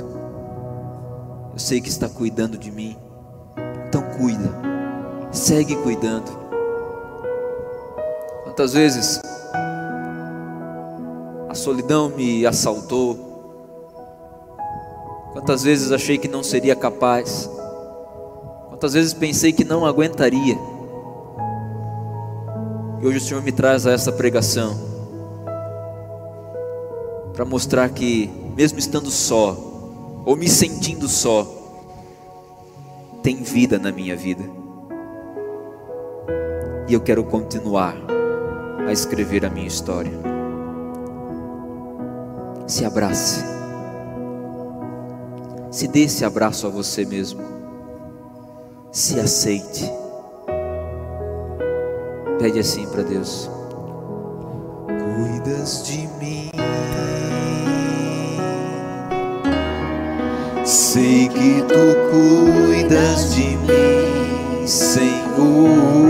eu 1.53 1.57
sei 1.57 1.79
que 1.79 1.87
está 1.87 2.09
cuidando 2.09 2.57
de 2.57 2.69
mim, 2.69 2.97
então 3.87 4.01
cuida, 4.17 4.51
segue 5.31 5.77
cuidando. 5.77 6.29
Quantas 8.43 8.73
vezes 8.73 9.21
a 11.47 11.55
solidão 11.55 12.09
me 12.09 12.45
assaltou, 12.45 13.17
quantas 15.31 15.63
vezes 15.63 15.93
achei 15.93 16.17
que 16.17 16.27
não 16.27 16.43
seria 16.43 16.75
capaz, 16.75 17.49
quantas 18.67 18.91
vezes 18.91 19.13
pensei 19.13 19.53
que 19.53 19.63
não 19.63 19.85
aguentaria, 19.85 20.57
e 22.99 23.07
hoje 23.07 23.19
o 23.19 23.21
Senhor 23.21 23.41
me 23.41 23.53
traz 23.53 23.87
a 23.87 23.93
essa 23.93 24.11
pregação, 24.11 24.75
para 27.33 27.45
mostrar 27.45 27.87
que, 27.87 28.29
mesmo 28.55 28.79
estando 28.79 29.09
só, 29.09 29.57
ou 30.25 30.35
me 30.35 30.47
sentindo 30.47 31.07
só, 31.07 31.47
tem 33.23 33.37
vida 33.37 33.77
na 33.77 33.91
minha 33.91 34.15
vida, 34.15 34.43
e 36.87 36.93
eu 36.93 37.01
quero 37.01 37.23
continuar 37.23 37.95
a 38.87 38.91
escrever 38.91 39.45
a 39.45 39.49
minha 39.49 39.67
história. 39.67 40.11
Se 42.65 42.85
abrace. 42.85 43.43
Se 45.71 45.87
dê 45.87 46.01
esse 46.01 46.25
abraço 46.25 46.65
a 46.65 46.69
você 46.69 47.05
mesmo. 47.05 47.41
Se 48.91 49.19
aceite. 49.19 49.91
Pede 52.39 52.59
assim 52.59 52.87
para 52.87 53.03
Deus. 53.03 53.49
Cuidas 54.87 55.83
de 55.85 56.07
mim. 56.19 56.58
Sei 60.91 61.29
que 61.29 61.61
tu 61.67 61.85
cuidas 62.09 63.35
de 63.35 63.55
mim, 63.57 64.65
Senhor. 64.65 66.09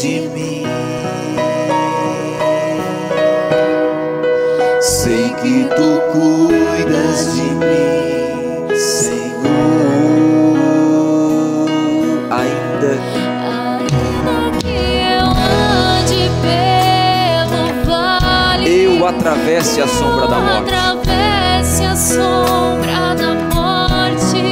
de 0.00 0.20
mim. 0.28 0.62
Sei 4.80 5.34
que 5.42 5.64
tu 5.74 6.00
cuidas 6.12 7.34
de 7.34 7.42
mim, 7.42 8.25
atravesse 19.36 19.80
a 19.80 19.86
sombra 19.86 20.26
da 20.26 20.38
morte. 20.38 20.74
Atravesse 20.74 21.84
a 21.84 21.96
sombra 21.96 23.14
da 23.14 23.34
morte, 23.54 24.42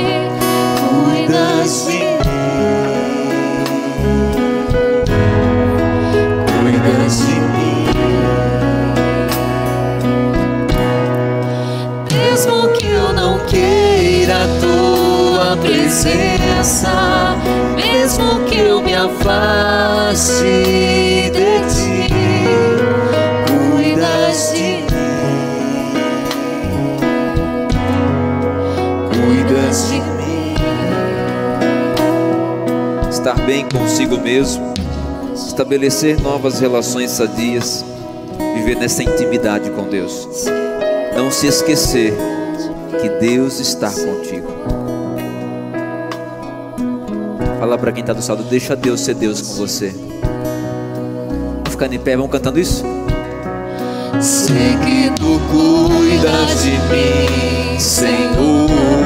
cuidas 0.78 1.86
de 1.86 1.92
mim. 1.92 2.14
presença, 15.62 17.36
mesmo 17.74 18.44
que 18.46 18.58
eu 18.58 18.82
me 18.82 18.94
afaste 18.94 20.42
de 21.30 21.60
ti, 21.68 21.73
estar 33.24 33.46
bem 33.46 33.66
consigo 33.66 34.18
mesmo, 34.18 34.74
estabelecer 35.34 36.20
novas 36.20 36.60
relações 36.60 37.10
sadias, 37.10 37.82
viver 38.54 38.76
nessa 38.76 39.02
intimidade 39.02 39.70
com 39.70 39.88
Deus. 39.88 40.28
Não 41.16 41.30
se 41.30 41.46
esquecer 41.46 42.12
que 43.00 43.08
Deus 43.26 43.60
está 43.60 43.88
contigo. 43.88 44.52
Fala 47.58 47.78
para 47.78 47.92
quem 47.92 48.02
está 48.02 48.12
do 48.12 48.28
lado, 48.28 48.42
deixa 48.42 48.76
Deus 48.76 49.00
ser 49.00 49.14
Deus 49.14 49.40
com 49.40 49.54
você. 49.54 49.88
Vamos 49.88 51.70
ficar 51.70 51.90
em 51.90 51.98
pé, 51.98 52.16
vamos 52.16 52.30
cantando 52.30 52.60
isso? 52.60 52.84
Sei 54.20 54.76
que 54.84 55.10
tu 55.18 55.40
cuidas 55.50 56.62
de 56.62 56.72
mim, 56.72 57.80
Senhor. 57.80 59.03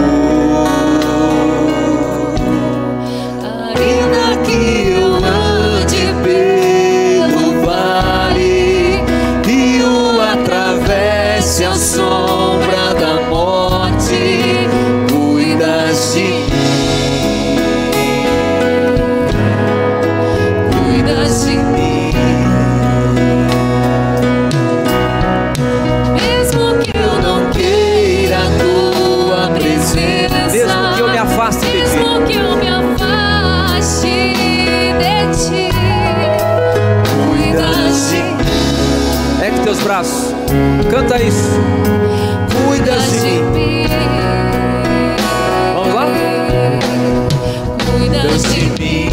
Teus 39.69 39.81
braços, 39.81 40.35
canta 40.91 41.21
isso. 41.23 41.51
Cuidas 42.67 43.21
de 43.21 43.43
mim. 43.53 43.85
Vamos 45.75 45.95
lá? 45.95 46.07
Cuidas 47.85 48.43
de 48.45 48.61
mim, 48.81 49.11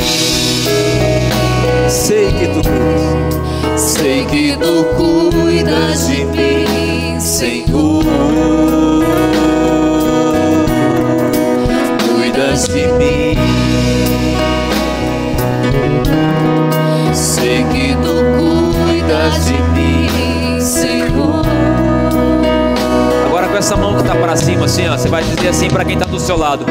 Sei 1.90 2.32
que 2.32 2.48
tu 2.48 2.62
cuidas. 2.70 3.82
sei 3.82 4.26
que 4.28 4.56
tu 4.56 4.86
cuidas 4.96 6.08
de 6.08 6.24
mim, 6.24 7.20
Senhor. 7.20 8.75
Essa 23.66 23.76
mão 23.76 23.98
que 23.98 24.04
tá 24.04 24.14
para 24.14 24.36
cima, 24.36 24.66
assim, 24.66 24.88
ó, 24.88 24.96
você 24.96 25.10
vai 25.10 25.24
dizer 25.24 25.48
assim 25.48 25.68
para 25.68 25.84
quem 25.84 25.98
tá 25.98 26.06
do 26.06 26.20
seu 26.20 26.38
lado: 26.38 26.64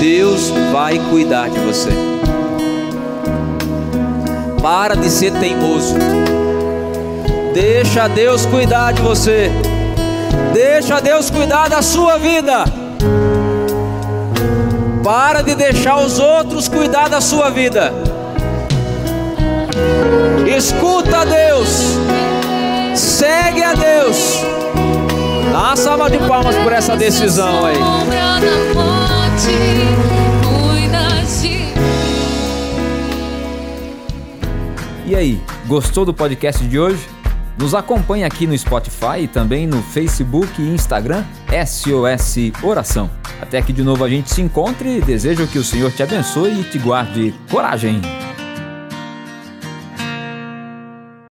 Deus 0.00 0.50
vai 0.72 0.98
cuidar 1.08 1.48
de 1.48 1.60
você. 1.60 1.90
Para 4.60 4.96
de 4.96 5.08
ser 5.08 5.30
teimoso. 5.34 5.94
Deixa 7.54 8.08
Deus 8.08 8.46
cuidar 8.46 8.92
de 8.92 9.00
você. 9.00 9.48
Deixa 10.52 11.00
Deus 11.00 11.30
cuidar 11.30 11.68
da 11.68 11.82
sua 11.82 12.18
vida. 12.18 12.64
Para 15.04 15.42
de 15.42 15.54
deixar 15.54 16.00
os 16.00 16.18
outros 16.18 16.66
cuidar 16.66 17.08
da 17.08 17.20
sua 17.20 17.48
vida. 17.50 17.92
Escuta 20.56 21.18
a 21.18 21.24
Deus. 21.24 21.96
Segue 22.96 23.62
a 23.62 23.72
Deus. 23.72 24.59
Dá 25.60 25.66
uma 25.66 25.76
salva 25.76 26.08
de 26.08 26.16
palmas 26.20 26.56
por 26.56 26.72
essa 26.72 26.96
decisão 26.96 27.66
aí. 27.66 27.76
E 35.04 35.14
aí, 35.14 35.38
gostou 35.66 36.06
do 36.06 36.14
podcast 36.14 36.66
de 36.66 36.78
hoje? 36.78 37.06
Nos 37.58 37.74
acompanhe 37.74 38.24
aqui 38.24 38.46
no 38.46 38.56
Spotify 38.56 39.24
e 39.24 39.28
também 39.28 39.66
no 39.66 39.82
Facebook 39.82 40.50
e 40.58 40.66
Instagram 40.66 41.26
SOS 41.66 42.52
Oração. 42.62 43.10
Até 43.38 43.60
que 43.60 43.74
de 43.74 43.82
novo 43.82 44.02
a 44.02 44.08
gente 44.08 44.30
se 44.30 44.40
encontre 44.40 44.96
e 44.96 45.00
desejo 45.02 45.46
que 45.46 45.58
o 45.58 45.64
Senhor 45.64 45.92
te 45.92 46.02
abençoe 46.02 46.58
e 46.58 46.64
te 46.64 46.78
guarde 46.78 47.34
coragem. 47.50 48.00